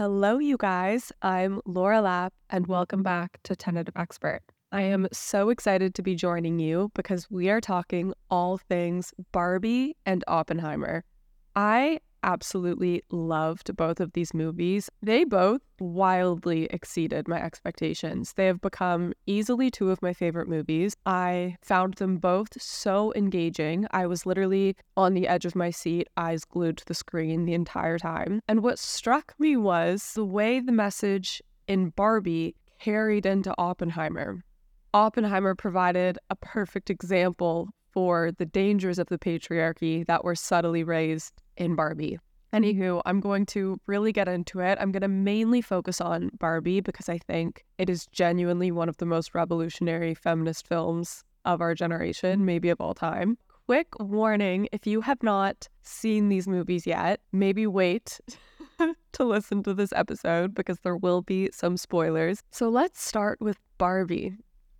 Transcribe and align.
Hello, 0.00 0.38
you 0.38 0.56
guys. 0.56 1.12
I'm 1.20 1.60
Laura 1.66 2.00
Lapp, 2.00 2.32
and 2.48 2.66
welcome 2.66 3.02
back 3.02 3.38
to 3.42 3.54
Tentative 3.54 3.92
Expert. 3.96 4.40
I 4.72 4.80
am 4.80 5.06
so 5.12 5.50
excited 5.50 5.94
to 5.94 6.02
be 6.02 6.14
joining 6.14 6.58
you 6.58 6.90
because 6.94 7.30
we 7.30 7.50
are 7.50 7.60
talking 7.60 8.14
all 8.30 8.56
things 8.56 9.12
Barbie 9.30 9.98
and 10.06 10.24
Oppenheimer. 10.26 11.04
I 11.54 12.00
absolutely 12.22 13.02
loved 13.10 13.74
both 13.76 14.00
of 14.00 14.12
these 14.12 14.34
movies. 14.34 14.90
They 15.02 15.24
both 15.24 15.60
wildly 15.78 16.64
exceeded 16.70 17.28
my 17.28 17.42
expectations. 17.42 18.34
They 18.34 18.46
have 18.46 18.60
become 18.60 19.12
easily 19.26 19.70
two 19.70 19.90
of 19.90 20.02
my 20.02 20.12
favorite 20.12 20.48
movies. 20.48 20.94
I 21.06 21.56
found 21.62 21.94
them 21.94 22.18
both 22.18 22.60
so 22.60 23.12
engaging. 23.14 23.86
I 23.90 24.06
was 24.06 24.26
literally 24.26 24.76
on 24.96 25.14
the 25.14 25.28
edge 25.28 25.44
of 25.44 25.56
my 25.56 25.70
seat, 25.70 26.08
eyes 26.16 26.44
glued 26.44 26.78
to 26.78 26.84
the 26.84 26.94
screen 26.94 27.44
the 27.44 27.54
entire 27.54 27.98
time. 27.98 28.40
And 28.48 28.62
what 28.62 28.78
struck 28.78 29.34
me 29.38 29.56
was 29.56 30.12
the 30.14 30.24
way 30.24 30.60
the 30.60 30.72
message 30.72 31.42
in 31.66 31.90
Barbie 31.90 32.54
carried 32.78 33.26
into 33.26 33.54
Oppenheimer. 33.58 34.42
Oppenheimer 34.92 35.54
provided 35.54 36.18
a 36.30 36.36
perfect 36.36 36.90
example 36.90 37.68
for 37.92 38.30
the 38.32 38.46
dangers 38.46 38.98
of 38.98 39.08
the 39.08 39.18
patriarchy 39.18 40.06
that 40.06 40.24
were 40.24 40.34
subtly 40.34 40.84
raised 40.84 41.32
in 41.60 41.76
Barbie. 41.76 42.18
Anywho, 42.52 43.00
I'm 43.04 43.20
going 43.20 43.46
to 43.46 43.80
really 43.86 44.12
get 44.12 44.26
into 44.26 44.58
it. 44.58 44.76
I'm 44.80 44.90
going 44.90 45.02
to 45.02 45.08
mainly 45.08 45.60
focus 45.60 46.00
on 46.00 46.30
Barbie 46.40 46.80
because 46.80 47.08
I 47.08 47.18
think 47.18 47.64
it 47.78 47.88
is 47.88 48.06
genuinely 48.08 48.72
one 48.72 48.88
of 48.88 48.96
the 48.96 49.06
most 49.06 49.34
revolutionary 49.36 50.14
feminist 50.14 50.66
films 50.66 51.22
of 51.44 51.60
our 51.60 51.74
generation, 51.76 52.44
maybe 52.44 52.70
of 52.70 52.80
all 52.80 52.94
time. 52.94 53.38
Quick 53.66 53.86
warning 54.00 54.68
if 54.72 54.84
you 54.84 55.00
have 55.02 55.22
not 55.22 55.68
seen 55.82 56.28
these 56.28 56.48
movies 56.48 56.88
yet, 56.88 57.20
maybe 57.30 57.68
wait 57.68 58.18
to 59.12 59.24
listen 59.24 59.62
to 59.62 59.72
this 59.72 59.92
episode 59.92 60.52
because 60.52 60.80
there 60.80 60.96
will 60.96 61.22
be 61.22 61.50
some 61.52 61.76
spoilers. 61.76 62.42
So 62.50 62.68
let's 62.68 63.00
start 63.00 63.40
with 63.40 63.58
Barbie. 63.78 64.34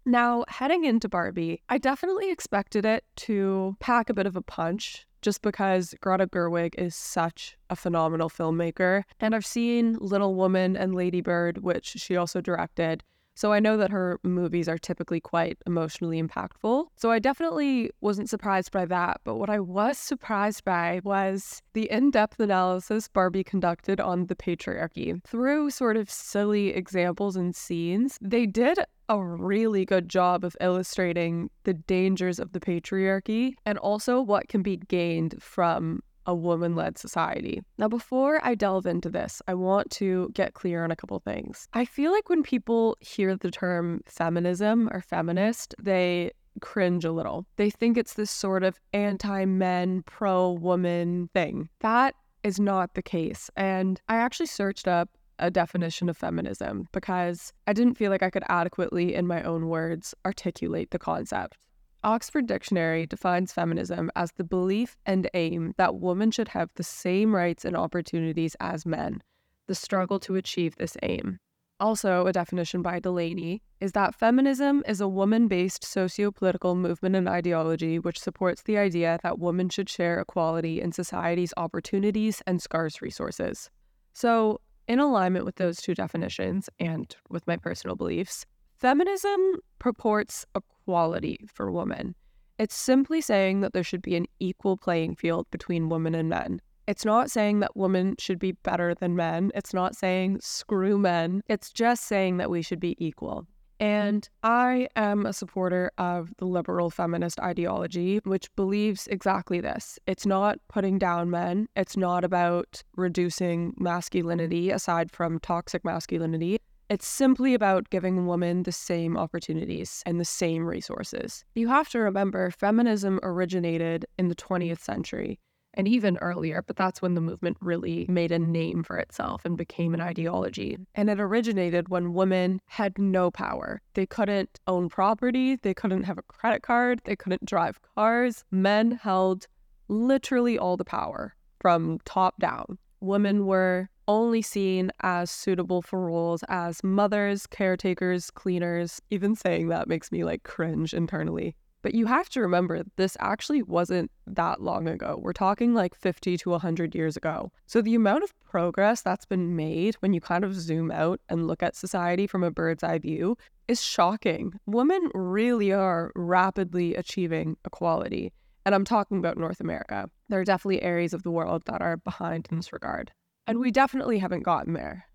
Now, 0.06 0.44
heading 0.48 0.84
into 0.84 1.08
Barbie, 1.08 1.62
I 1.68 1.78
definitely 1.78 2.32
expected 2.32 2.84
it 2.84 3.04
to 3.16 3.76
pack 3.78 4.10
a 4.10 4.14
bit 4.14 4.26
of 4.26 4.34
a 4.34 4.42
punch 4.42 5.06
just 5.22 5.42
because 5.42 5.94
Greta 6.00 6.26
Gerwig 6.26 6.74
is 6.76 6.94
such 6.94 7.56
a 7.68 7.76
phenomenal 7.76 8.28
filmmaker. 8.28 9.04
And 9.18 9.34
I've 9.34 9.46
seen 9.46 9.96
Little 10.00 10.34
Woman 10.34 10.76
and 10.76 10.94
Lady 10.94 11.20
Bird, 11.20 11.58
which 11.58 11.86
she 11.86 12.16
also 12.16 12.40
directed. 12.40 13.02
So 13.34 13.54
I 13.54 13.60
know 13.60 13.78
that 13.78 13.90
her 13.90 14.20
movies 14.22 14.68
are 14.68 14.76
typically 14.76 15.18
quite 15.18 15.56
emotionally 15.66 16.22
impactful. 16.22 16.88
So 16.96 17.10
I 17.10 17.18
definitely 17.18 17.90
wasn't 18.02 18.28
surprised 18.28 18.70
by 18.70 18.84
that. 18.86 19.22
But 19.24 19.36
what 19.36 19.48
I 19.48 19.60
was 19.60 19.96
surprised 19.96 20.62
by 20.64 21.00
was 21.04 21.62
the 21.72 21.90
in 21.90 22.10
depth 22.10 22.38
analysis 22.38 23.08
Barbie 23.08 23.44
conducted 23.44 23.98
on 23.98 24.26
the 24.26 24.36
patriarchy. 24.36 25.24
Through 25.24 25.70
sort 25.70 25.96
of 25.96 26.10
silly 26.10 26.68
examples 26.74 27.34
and 27.34 27.56
scenes, 27.56 28.18
they 28.20 28.44
did 28.44 28.78
a 29.10 29.20
really 29.20 29.84
good 29.84 30.08
job 30.08 30.44
of 30.44 30.56
illustrating 30.60 31.50
the 31.64 31.74
dangers 31.74 32.38
of 32.38 32.52
the 32.52 32.60
patriarchy 32.60 33.54
and 33.66 33.76
also 33.76 34.20
what 34.20 34.48
can 34.48 34.62
be 34.62 34.76
gained 34.76 35.34
from 35.42 36.00
a 36.26 36.34
woman 36.34 36.76
led 36.76 36.96
society. 36.96 37.60
Now, 37.76 37.88
before 37.88 38.38
I 38.44 38.54
delve 38.54 38.86
into 38.86 39.10
this, 39.10 39.42
I 39.48 39.54
want 39.54 39.90
to 39.92 40.30
get 40.32 40.54
clear 40.54 40.84
on 40.84 40.92
a 40.92 40.96
couple 40.96 41.18
things. 41.18 41.66
I 41.72 41.86
feel 41.86 42.12
like 42.12 42.28
when 42.28 42.44
people 42.44 42.96
hear 43.00 43.34
the 43.34 43.50
term 43.50 44.02
feminism 44.06 44.88
or 44.92 45.00
feminist, 45.00 45.74
they 45.82 46.30
cringe 46.60 47.04
a 47.04 47.10
little. 47.10 47.46
They 47.56 47.70
think 47.70 47.98
it's 47.98 48.14
this 48.14 48.30
sort 48.30 48.62
of 48.62 48.78
anti 48.92 49.44
men, 49.44 50.04
pro 50.06 50.52
woman 50.52 51.30
thing. 51.34 51.68
That 51.80 52.14
is 52.44 52.60
not 52.60 52.94
the 52.94 53.02
case. 53.02 53.50
And 53.56 54.00
I 54.08 54.16
actually 54.16 54.46
searched 54.46 54.86
up 54.86 55.10
a 55.40 55.50
definition 55.50 56.08
of 56.08 56.16
feminism 56.16 56.86
because 56.92 57.52
I 57.66 57.72
didn't 57.72 57.94
feel 57.94 58.10
like 58.10 58.22
I 58.22 58.30
could 58.30 58.44
adequately, 58.48 59.14
in 59.14 59.26
my 59.26 59.42
own 59.42 59.68
words, 59.68 60.14
articulate 60.24 60.90
the 60.90 60.98
concept. 60.98 61.56
Oxford 62.02 62.46
Dictionary 62.46 63.06
defines 63.06 63.52
feminism 63.52 64.10
as 64.16 64.32
the 64.32 64.44
belief 64.44 64.96
and 65.04 65.28
aim 65.34 65.74
that 65.76 65.96
women 65.96 66.30
should 66.30 66.48
have 66.48 66.70
the 66.74 66.82
same 66.82 67.34
rights 67.34 67.64
and 67.64 67.76
opportunities 67.76 68.56
as 68.60 68.86
men, 68.86 69.22
the 69.66 69.74
struggle 69.74 70.18
to 70.20 70.36
achieve 70.36 70.76
this 70.76 70.96
aim. 71.02 71.38
Also, 71.78 72.26
a 72.26 72.32
definition 72.32 72.82
by 72.82 73.00
Delaney 73.00 73.62
is 73.80 73.92
that 73.92 74.14
feminism 74.14 74.82
is 74.86 75.00
a 75.00 75.08
woman 75.08 75.48
based 75.48 75.82
socio 75.82 76.30
political 76.30 76.74
movement 76.74 77.16
and 77.16 77.26
ideology 77.26 77.98
which 77.98 78.20
supports 78.20 78.62
the 78.62 78.76
idea 78.76 79.18
that 79.22 79.38
women 79.38 79.70
should 79.70 79.88
share 79.88 80.20
equality 80.20 80.80
in 80.80 80.92
society's 80.92 81.54
opportunities 81.56 82.42
and 82.46 82.60
scarce 82.60 83.00
resources. 83.00 83.70
So, 84.12 84.60
in 84.90 84.98
alignment 84.98 85.44
with 85.44 85.54
those 85.54 85.80
two 85.80 85.94
definitions 85.94 86.68
and 86.80 87.14
with 87.28 87.46
my 87.46 87.56
personal 87.56 87.94
beliefs, 87.94 88.44
feminism 88.76 89.38
purports 89.78 90.44
equality 90.56 91.38
for 91.46 91.70
women. 91.70 92.12
It's 92.58 92.74
simply 92.74 93.20
saying 93.20 93.60
that 93.60 93.72
there 93.72 93.84
should 93.84 94.02
be 94.02 94.16
an 94.16 94.26
equal 94.40 94.76
playing 94.76 95.14
field 95.14 95.46
between 95.52 95.90
women 95.90 96.16
and 96.16 96.28
men. 96.28 96.60
It's 96.88 97.04
not 97.04 97.30
saying 97.30 97.60
that 97.60 97.76
women 97.76 98.16
should 98.18 98.40
be 98.40 98.50
better 98.50 98.96
than 98.96 99.14
men. 99.14 99.52
It's 99.54 99.72
not 99.72 99.94
saying 99.94 100.40
screw 100.40 100.98
men. 100.98 101.44
It's 101.46 101.70
just 101.70 102.08
saying 102.08 102.38
that 102.38 102.50
we 102.50 102.60
should 102.60 102.80
be 102.80 102.96
equal. 102.98 103.46
Mm-hmm. 103.80 103.90
And 103.90 104.28
I 104.42 104.88
am 104.96 105.26
a 105.26 105.32
supporter 105.32 105.90
of 105.98 106.32
the 106.38 106.44
liberal 106.44 106.90
feminist 106.90 107.40
ideology, 107.40 108.20
which 108.24 108.54
believes 108.56 109.06
exactly 109.08 109.60
this. 109.60 109.98
It's 110.06 110.26
not 110.26 110.58
putting 110.68 110.98
down 110.98 111.30
men, 111.30 111.68
it's 111.76 111.96
not 111.96 112.24
about 112.24 112.82
reducing 112.96 113.74
masculinity 113.78 114.70
aside 114.70 115.10
from 115.10 115.38
toxic 115.40 115.84
masculinity. 115.84 116.58
It's 116.88 117.06
simply 117.06 117.54
about 117.54 117.88
giving 117.90 118.26
women 118.26 118.64
the 118.64 118.72
same 118.72 119.16
opportunities 119.16 120.02
and 120.06 120.18
the 120.18 120.24
same 120.24 120.66
resources. 120.66 121.44
You 121.54 121.68
have 121.68 121.88
to 121.90 122.00
remember, 122.00 122.50
feminism 122.50 123.20
originated 123.22 124.06
in 124.18 124.26
the 124.28 124.34
20th 124.34 124.80
century 124.80 125.38
and 125.74 125.86
even 125.86 126.16
earlier, 126.18 126.62
but 126.66 126.76
that's 126.76 127.00
when 127.00 127.14
the 127.14 127.20
movement 127.20 127.56
really 127.60 128.06
made 128.08 128.32
a 128.32 128.38
name 128.38 128.82
for 128.82 128.96
itself 128.96 129.44
and 129.44 129.56
became 129.56 129.94
an 129.94 130.00
ideology. 130.00 130.76
And 130.94 131.08
it 131.08 131.20
originated 131.20 131.88
when 131.88 132.14
women 132.14 132.60
had 132.66 132.98
no 132.98 133.30
power. 133.30 133.80
They 133.94 134.06
couldn't 134.06 134.58
own 134.66 134.88
property, 134.88 135.56
they 135.56 135.74
couldn't 135.74 136.04
have 136.04 136.18
a 136.18 136.22
credit 136.22 136.62
card, 136.62 137.00
they 137.04 137.16
couldn't 137.16 137.44
drive 137.44 137.80
cars. 137.94 138.44
Men 138.50 138.92
held 138.92 139.46
literally 139.88 140.58
all 140.58 140.76
the 140.76 140.84
power 140.84 141.34
from 141.60 141.98
top 142.04 142.38
down. 142.38 142.78
Women 143.00 143.46
were 143.46 143.88
only 144.08 144.42
seen 144.42 144.90
as 145.02 145.30
suitable 145.30 145.82
for 145.82 146.00
roles 146.00 146.42
as 146.48 146.82
mothers, 146.82 147.46
caretakers, 147.46 148.30
cleaners. 148.30 149.00
Even 149.10 149.36
saying 149.36 149.68
that 149.68 149.88
makes 149.88 150.10
me 150.10 150.24
like 150.24 150.42
cringe 150.42 150.92
internally. 150.92 151.54
But 151.82 151.94
you 151.94 152.06
have 152.06 152.28
to 152.30 152.40
remember, 152.40 152.82
this 152.96 153.16
actually 153.20 153.62
wasn't 153.62 154.10
that 154.26 154.60
long 154.60 154.86
ago. 154.86 155.18
We're 155.20 155.32
talking 155.32 155.74
like 155.74 155.94
50 155.94 156.36
to 156.38 156.50
100 156.50 156.94
years 156.94 157.16
ago. 157.16 157.52
So 157.66 157.80
the 157.80 157.94
amount 157.94 158.24
of 158.24 158.38
progress 158.40 159.00
that's 159.00 159.24
been 159.24 159.56
made 159.56 159.94
when 159.96 160.12
you 160.12 160.20
kind 160.20 160.44
of 160.44 160.54
zoom 160.54 160.90
out 160.90 161.20
and 161.28 161.46
look 161.46 161.62
at 161.62 161.76
society 161.76 162.26
from 162.26 162.44
a 162.44 162.50
bird's 162.50 162.82
eye 162.82 162.98
view 162.98 163.36
is 163.66 163.82
shocking. 163.82 164.52
Women 164.66 165.10
really 165.14 165.72
are 165.72 166.12
rapidly 166.14 166.94
achieving 166.94 167.56
equality. 167.64 168.32
And 168.66 168.74
I'm 168.74 168.84
talking 168.84 169.16
about 169.18 169.38
North 169.38 169.60
America. 169.60 170.10
There 170.28 170.40
are 170.40 170.44
definitely 170.44 170.82
areas 170.82 171.14
of 171.14 171.22
the 171.22 171.30
world 171.30 171.62
that 171.66 171.80
are 171.80 171.96
behind 171.96 172.46
in 172.50 172.58
this 172.58 172.72
regard. 172.72 173.10
And 173.46 173.58
we 173.58 173.70
definitely 173.70 174.18
haven't 174.18 174.42
gotten 174.42 174.74
there. 174.74 175.06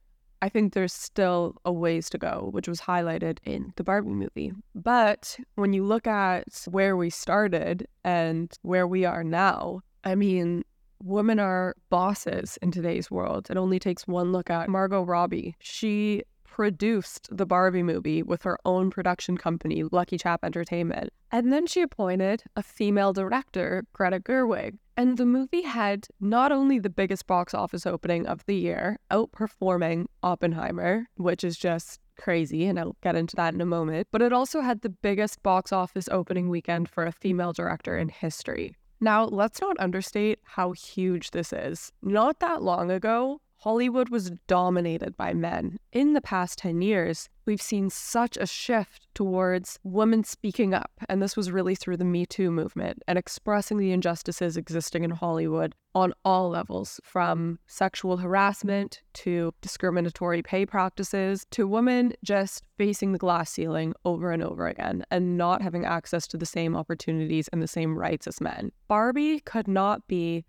I 0.42 0.50
think 0.50 0.74
there's 0.74 0.94
still 0.94 1.56
a 1.66 1.72
ways 1.72 2.10
to 2.12 2.18
go, 2.18 2.50
which 2.52 2.68
was 2.68 2.82
highlighted 2.82 3.40
in 3.44 3.74
the 3.76 3.84
Barbie 3.84 4.10
movie. 4.10 4.52
But 4.74 5.38
when 5.56 5.74
you 5.74 5.84
look 5.84 6.08
at 6.08 6.66
where 6.70 6.96
we 6.96 7.10
started 7.10 7.88
and 8.04 8.52
where 8.62 8.88
we 8.88 9.06
are 9.06 9.24
now, 9.24 9.82
I 10.04 10.16
mean, 10.16 10.64
women 11.02 11.40
are 11.40 11.76
bosses 11.90 12.58
in 12.62 12.72
today's 12.72 13.10
world. 13.10 13.48
It 13.50 13.58
only 13.58 13.80
takes 13.80 14.08
one 14.08 14.32
look 14.32 14.50
at 14.50 14.70
Margot 14.70 15.04
Robbie. 15.04 15.56
She 15.60 16.24
produced 16.56 17.28
the 17.30 17.46
Barbie 17.46 17.84
movie 17.84 18.24
with 18.24 18.44
her 18.44 18.58
own 18.64 18.90
production 18.90 19.38
company, 19.38 19.84
Lucky 19.92 20.18
Chap 20.18 20.40
Entertainment. 20.42 21.10
And 21.30 21.52
then 21.52 21.68
she 21.68 21.82
appointed 21.82 22.44
a 22.56 22.64
female 22.64 23.12
director, 23.12 23.84
Greta 23.92 24.22
Gerwig. 24.22 24.78
And 24.96 25.18
the 25.18 25.26
movie 25.26 25.64
had 25.64 26.08
not 26.22 26.54
only 26.54 26.80
the 26.80 26.90
biggest 26.90 27.28
box 27.28 27.54
office 27.54 27.86
opening 27.86 28.26
of 28.26 28.46
the 28.46 28.56
year, 28.56 29.00
outperforming 29.12 30.06
Oppenheimer, 30.24 31.08
which 31.18 31.44
is 31.44 31.58
just 31.58 32.00
crazy, 32.18 32.64
and 32.68 32.80
I'll 32.80 32.96
get 33.04 33.18
into 33.18 33.36
that 33.36 33.54
in 33.54 33.60
a 33.60 33.66
moment, 33.66 34.08
but 34.10 34.22
it 34.22 34.32
also 34.32 34.62
had 34.62 34.80
the 34.80 34.88
biggest 34.88 35.44
box 35.44 35.74
office 35.74 36.08
opening 36.10 36.48
weekend 36.48 36.88
for 36.88 37.06
a 37.06 37.12
female 37.12 37.52
director 37.52 37.98
in 37.98 38.08
history. 38.08 38.78
Now, 39.02 39.26
let's 39.26 39.60
not 39.60 39.78
understate 39.78 40.40
how 40.44 40.72
huge 40.72 41.32
this 41.32 41.52
is. 41.52 41.92
Not 42.02 42.40
that 42.40 42.64
long 42.64 42.92
ago, 42.92 43.42
Hollywood 43.58 44.10
was 44.10 44.32
dominated 44.48 45.18
by 45.18 45.34
men. 45.34 45.80
In 45.92 46.14
the 46.14 46.22
past 46.22 46.60
10 46.60 46.82
years, 46.82 47.30
we've 47.46 47.62
seen 47.62 47.90
such 47.90 48.38
a 48.38 48.46
shift 48.46 49.08
towards 49.14 49.80
women 49.84 50.24
speaking 50.24 50.74
up. 50.74 50.92
And 51.10 51.22
this 51.22 51.36
was 51.36 51.52
really 51.52 51.76
through 51.76 51.98
the 51.98 52.06
Me 52.06 52.26
Too 52.26 52.52
movement 52.52 53.02
and 53.08 53.18
expressing 53.18 53.78
the 53.78 53.92
injustices 53.92 54.58
existing 54.58 55.04
in 55.04 55.12
Hollywood 55.12 55.74
on 55.96 56.14
all 56.26 56.50
levels 56.50 57.00
from 57.04 57.58
sexual 57.68 58.18
harassment 58.18 59.02
to 59.14 59.54
discriminatory 59.62 60.44
pay 60.44 60.66
practices 60.66 61.48
to 61.52 61.66
women 61.68 62.14
just 62.24 62.64
facing 62.78 63.14
the 63.14 63.18
glass 63.18 63.50
ceiling 63.50 63.94
over 64.04 64.32
and 64.32 64.44
over 64.44 64.68
again 64.68 65.06
and 65.10 65.38
not 65.38 65.62
having 65.62 65.86
access 65.86 66.28
to 66.28 66.38
the 66.38 66.46
same 66.46 66.76
opportunities 66.76 67.48
and 67.48 67.62
the 67.64 67.68
same 67.68 67.98
rights 67.98 68.28
as 68.28 68.42
men. 68.42 68.72
Barbie 68.88 69.40
could 69.40 69.68
not 69.68 70.06
be 70.08 70.44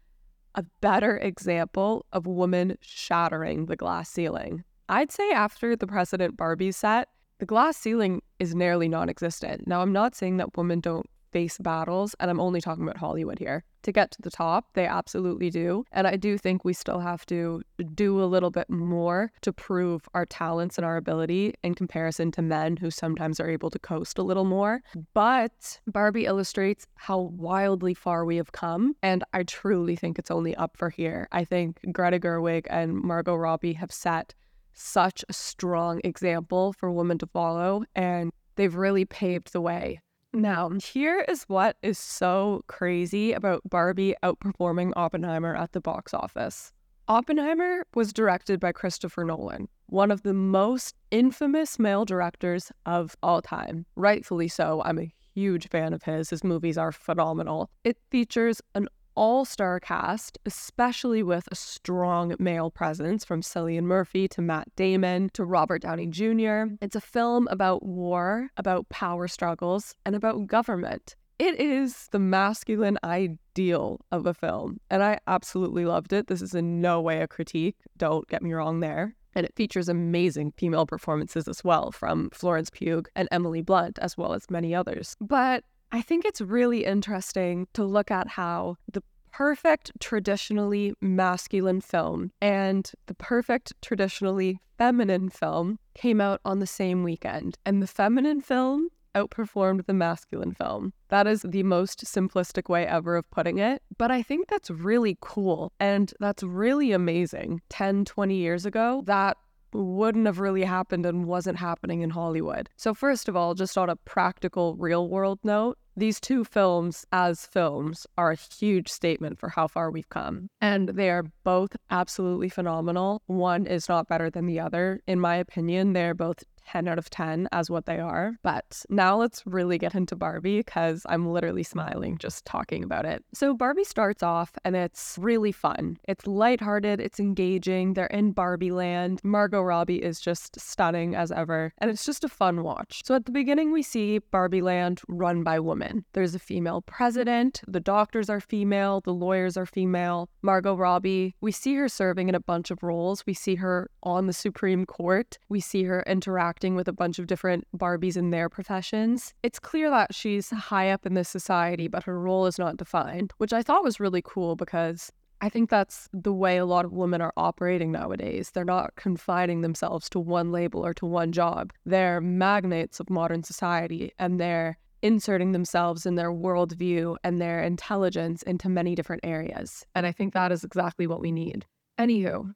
a 0.57 0.65
better 0.81 1.19
example 1.19 2.07
of 2.13 2.27
women 2.27 2.77
shattering 2.81 3.67
the 3.67 3.77
glass 3.77 4.11
ceiling. 4.11 4.65
I'd 4.89 5.13
say 5.13 5.31
after 5.31 5.77
the 5.77 5.87
President 5.87 6.37
Barbie 6.37 6.73
set, 6.73 7.09
the 7.39 7.47
glass 7.47 7.77
ceiling 7.77 8.23
is 8.39 8.55
nearly 8.55 8.89
non 8.89 9.09
existent. 9.11 9.67
Now, 9.67 9.83
I'm 9.83 9.93
not 9.93 10.15
saying 10.15 10.39
that 10.39 10.57
women 10.57 10.81
don't 10.81 11.09
face 11.37 11.59
battles, 11.59 12.17
and 12.19 12.31
I'm 12.31 12.41
only 12.41 12.63
talking 12.63 12.85
about 12.85 12.97
Hollywood 12.97 13.39
here. 13.39 13.63
To 13.83 13.93
get 13.93 14.11
to 14.13 14.23
the 14.23 14.31
top, 14.31 14.65
they 14.73 14.87
absolutely 14.87 15.51
do. 15.51 15.85
And 15.93 16.07
I 16.07 16.17
do 16.17 16.39
think 16.39 16.65
we 16.65 16.73
still 16.73 16.99
have 16.99 17.27
to 17.27 17.61
do 17.95 18.23
a 18.23 18.25
little 18.25 18.51
bit 18.51 18.71
more 18.71 19.31
to 19.43 19.53
prove 19.53 20.09
our 20.15 20.25
talents 20.25 20.79
and 20.79 20.87
our 20.87 20.97
ability 20.97 21.53
in 21.63 21.75
comparison 21.75 22.31
to 22.33 22.41
men 22.41 22.79
who 22.79 22.91
sometimes 22.91 23.39
are 23.39 23.51
able 23.51 23.69
to 23.69 23.79
coast 23.79 24.17
a 24.17 24.23
little 24.23 24.47
more. 24.47 24.81
But 25.13 25.79
Barbie 25.87 26.25
illustrates 26.25 26.87
how 26.95 27.19
wildly 27.19 27.93
far 27.93 28.25
we 28.25 28.37
have 28.37 28.53
come. 28.53 28.97
And 29.03 29.23
I 29.35 29.43
truly 29.43 29.95
think 29.95 30.19
it's 30.19 30.31
only 30.31 30.57
up 30.57 30.75
for 30.79 30.89
here. 30.89 31.29
I 31.33 31.45
think 31.45 31.81
Greta 31.93 32.19
Gerwig 32.19 32.67
and 32.71 32.95
Margot 32.95 33.37
Robbie 33.37 33.75
have 33.75 33.93
set 33.93 34.35
such 34.73 35.23
a 35.29 35.35
strong 35.35 36.01
example 36.03 36.73
for 36.73 36.91
women 36.91 37.19
to 37.19 37.27
follow. 37.27 37.85
And 37.95 38.33
they've 38.55 38.75
really 38.75 39.05
paved 39.05 39.53
the 39.53 39.61
way 39.61 40.01
now, 40.37 40.71
here 40.71 41.25
is 41.29 41.45
what 41.45 41.77
is 41.83 41.99
so 41.99 42.63
crazy 42.67 43.33
about 43.33 43.69
Barbie 43.69 44.15
outperforming 44.23 44.93
Oppenheimer 44.95 45.57
at 45.57 45.73
the 45.73 45.81
box 45.81 46.13
office. 46.15 46.73
Oppenheimer 47.09 47.87
was 47.95 48.13
directed 48.13 48.61
by 48.61 48.73
Christopher 48.73 49.25
Nolan, 49.25 49.69
one 49.87 50.11
of 50.11 50.23
the 50.23 50.35
most 50.35 50.95
infamous 51.11 51.79
male 51.79 52.05
directors 52.05 52.71
of 52.85 53.17
all 53.23 53.41
time. 53.41 53.87
Rightfully 53.97 54.49
so. 54.49 54.83
I'm 54.85 54.99
a 54.99 55.13
huge 55.35 55.69
fan 55.69 55.93
of 55.93 56.03
his. 56.03 56.31
His 56.31 56.43
movies 56.43 56.77
are 56.77 56.93
phenomenal. 56.93 57.71
It 57.85 57.97
features 58.11 58.61
an 58.75 58.89
all 59.17 59.45
star 59.45 59.81
cast, 59.81 60.39
especially 60.47 61.23
with 61.23 61.49
a 61.51 61.57
strong 61.57 62.35
male 62.39 62.71
presence 62.71 63.25
from 63.25 63.41
Cillian 63.41 63.85
Murphy 63.85 64.29
to 64.29 64.43
Matt 64.43 64.69
Damon 64.77 65.31
to 65.33 65.45
Robert 65.45 65.83
Downey 65.83 66.07
Jr. 66.07 66.75
It's 66.81 66.95
a 66.95 67.01
film 67.01 67.49
about 67.51 67.85
war, 67.85 68.51
about 68.57 68.89
power 68.89 69.27
struggles, 69.27 69.97
and 70.05 70.15
about 70.15 70.47
government. 70.47 71.17
It 71.39 71.61
is 71.61 72.09
the 72.13 72.19
masculine 72.19 72.99
ideal 73.05 74.01
of 74.11 74.27
a 74.27 74.33
film, 74.33 74.81
and 74.91 75.03
I 75.03 75.19
absolutely 75.27 75.85
loved 75.85 76.13
it. 76.13 76.29
This 76.29 76.41
is 76.41 76.55
in 76.55 76.81
no 76.81 77.01
way 77.01 77.21
a 77.21 77.29
critique, 77.29 77.77
don't 77.97 78.27
get 78.29 78.43
me 78.43 78.53
wrong 78.53 78.81
there. 78.81 79.15
And 79.35 79.45
it 79.45 79.55
features 79.55 79.91
amazing 79.91 80.55
female 80.57 80.87
performances 80.87 81.47
as 81.47 81.63
well 81.63 81.93
from 81.93 82.31
Florence 82.31 82.71
Pugh 82.71 83.03
and 83.15 83.29
Emily 83.31 83.61
Blunt, 83.61 83.99
as 83.99 84.17
well 84.17 84.33
as 84.33 84.49
many 84.49 84.75
others. 84.75 85.15
But 85.21 85.63
I 85.93 86.03
think 86.03 86.25
it's 86.25 86.41
really 86.41 86.85
interesting 86.85 87.69
to 87.75 87.85
look 87.85 88.11
at 88.11 88.29
how 88.29 88.77
the 88.93 89.03
perfect 89.33 89.93
traditionally 90.01 90.95
masculine 91.01 91.81
film 91.81 92.33
and 92.41 92.91
the 93.07 93.15
perfect 93.15 93.73
traditionally 93.83 94.59
feminine 94.79 95.29
film 95.29 95.79
came 95.95 96.21
out 96.21 96.41
on 96.45 96.59
the 96.59 96.67
same 96.67 97.03
weekend. 97.03 97.59
And 97.65 97.83
the 97.83 97.87
feminine 97.87 98.41
film 98.41 98.89
outperformed 99.15 99.87
the 99.87 99.95
masculine 99.95 100.53
film. 100.53 100.93
That 101.09 101.27
is 101.27 101.43
the 101.43 101.63
most 101.63 102.05
simplistic 102.05 102.69
way 102.69 102.87
ever 102.87 103.17
of 103.17 103.31
putting 103.31 103.59
it. 103.59 103.83
But 103.97 104.11
I 104.11 104.23
think 104.23 104.49
that's 104.49 104.71
really 104.71 105.17
cool 105.21 105.73
and 105.81 106.13
that's 106.21 106.43
really 106.43 106.93
amazing. 106.93 107.63
10, 107.71 108.05
20 108.05 108.37
years 108.37 108.67
ago, 108.67 109.03
that 109.07 109.39
wouldn't 109.77 110.27
have 110.27 110.41
really 110.41 110.65
happened 110.65 111.07
and 111.07 111.27
wasn't 111.27 111.59
happening 111.59 112.03
in 112.03 112.11
Hollywood. 112.11 112.69
So, 112.77 112.95
first 112.95 113.29
of 113.29 113.37
all, 113.37 113.55
just 113.55 113.77
on 113.77 113.89
a 113.89 113.97
practical, 113.97 114.77
real 114.77 115.09
world 115.09 115.39
note, 115.45 115.79
these 115.97 116.21
two 116.21 116.45
films, 116.45 117.07
as 117.13 117.47
films, 117.47 118.07
are 118.19 118.33
a 118.33 118.37
huge 118.37 118.89
statement 118.89 119.39
for 119.39 119.49
how 119.49 119.67
far 119.67 119.91
we've 119.91 120.09
come. 120.11 120.51
And 120.61 120.91
they 120.91 121.09
are 121.11 121.25
both 121.43 121.75
absolutely 121.91 122.51
phenomenal. 122.51 123.23
One 123.27 123.67
is 123.67 123.89
not 123.89 124.09
better 124.09 124.29
than 124.29 124.47
the 124.47 124.61
other. 124.61 125.01
In 125.07 125.21
my 125.21 125.37
opinion, 125.37 125.95
they're 125.95 126.15
both 126.15 126.45
10 126.67 126.89
out 126.89 126.99
of 126.99 127.11
10 127.11 127.49
as 127.53 127.71
what 127.71 127.87
they 127.87 127.99
are. 127.99 128.37
But 128.43 128.85
now 128.89 129.17
let's 129.17 129.43
really 129.47 129.79
get 129.79 129.95
into 129.95 130.17
Barbie 130.17 130.59
because 130.59 131.03
I'm 131.09 131.31
literally 131.33 131.63
smiling 131.63 132.19
just 132.19 132.45
talking 132.45 132.83
about 132.83 133.05
it. 133.05 133.25
So 133.33 133.55
Barbie 133.55 133.85
starts 133.85 134.23
off 134.23 134.53
and 134.65 134.77
it's 134.77 135.17
really 135.21 135.53
fun. 135.53 135.99
It's 136.09 136.27
lighthearted, 136.27 137.01
it's 137.01 137.21
engaging. 137.21 137.95
They're 137.95 138.07
in 138.07 138.33
Barbie 138.33 138.73
land. 138.73 139.21
Margot 139.23 139.63
Robbie 139.63 140.03
is 140.03 140.21
just 140.21 140.59
stunning 140.61 141.15
as 141.15 141.31
ever, 141.33 141.73
and 141.79 141.91
it's 141.91 142.05
just 142.05 142.25
a 142.25 142.29
fun 142.29 142.63
watch. 142.63 143.03
So 143.05 143.15
at 143.15 143.27
the 143.27 143.33
beginning, 143.33 143.73
we 143.73 143.83
see 143.83 144.19
Barbie 144.19 144.63
land 144.63 145.01
run 145.09 145.43
by 145.43 145.61
women. 145.61 146.05
There's 146.13 146.35
a 146.35 146.39
female 146.39 146.83
president, 146.83 147.61
the 147.67 147.81
doctors 147.81 148.29
are 148.29 148.41
female, 148.41 149.01
the 149.01 149.15
lawyers 149.15 149.57
are 149.57 149.67
female. 149.67 150.29
Margot 150.43 150.75
Robbie, 150.75 151.35
we 151.41 151.53
see 151.53 151.75
her 151.77 151.89
serving 151.89 152.29
in 152.29 152.35
a 152.35 152.41
bunch 152.41 152.71
of 152.71 152.83
roles. 152.83 153.25
We 153.27 153.35
see 153.35 153.57
her 153.57 153.91
on 154.03 154.27
the 154.27 154.33
Supreme 154.33 154.87
Court, 154.87 155.39
we 155.49 155.61
see 155.61 155.85
her 155.85 156.03
interact 156.07 156.56
interacting 156.57 156.75
with 156.75 156.89
a 156.89 156.93
bunch 156.93 157.19
of 157.19 157.27
different 157.27 157.67
Barbies 157.77 158.17
in 158.17 158.31
their 158.31 158.49
professions. 158.49 159.35
It's 159.43 159.59
clear 159.59 159.91
that 159.91 160.15
she's 160.15 160.51
high 160.51 160.91
up 160.91 161.05
in 161.05 161.15
this 161.15 161.29
society, 161.29 161.87
but 161.89 162.05
her 162.05 162.19
role 162.19 162.47
is 162.47 162.59
not 162.59 162.79
defined, 162.79 163.33
which 163.39 163.53
I 163.53 163.63
thought 163.63 163.85
was 163.85 164.01
really 164.01 164.23
cool 164.25 164.57
because 164.57 165.13
I 165.43 165.51
think 165.51 165.69
that's 165.69 166.09
the 166.15 166.33
way 166.33 166.57
a 166.57 166.65
lot 166.65 166.87
of 166.87 166.93
women 166.93 167.21
are 167.21 167.33
operating 167.37 167.93
nowadays. 167.93 168.53
They're 168.53 168.65
not 168.65 168.97
confining 168.97 169.61
themselves 169.61 170.09
to 170.11 170.19
one 170.19 170.51
label 170.51 170.85
or 170.85 170.95
to 170.95 171.05
one 171.05 171.31
job. 171.31 171.73
They're 171.85 172.23
magnates 172.23 173.01
of 173.01 173.11
modern 173.11 173.43
society 173.43 174.13
and 174.19 174.41
they're 174.41 174.79
inserting 175.03 175.53
themselves 175.53 176.07
in 176.07 176.15
their 176.15 176.33
worldview 176.33 177.17
and 177.23 177.39
their 177.39 177.63
intelligence 177.63 178.43
into 178.45 178.71
many 178.71 178.95
different 178.95 179.27
areas. 179.27 179.85
And 179.95 180.07
I 180.07 180.13
think 180.13 180.33
that 180.33 180.53
is 180.53 180.65
exactly 180.65 181.07
what 181.07 181.21
we 181.21 181.33
need. 181.33 181.67
Anywho, 181.99 182.55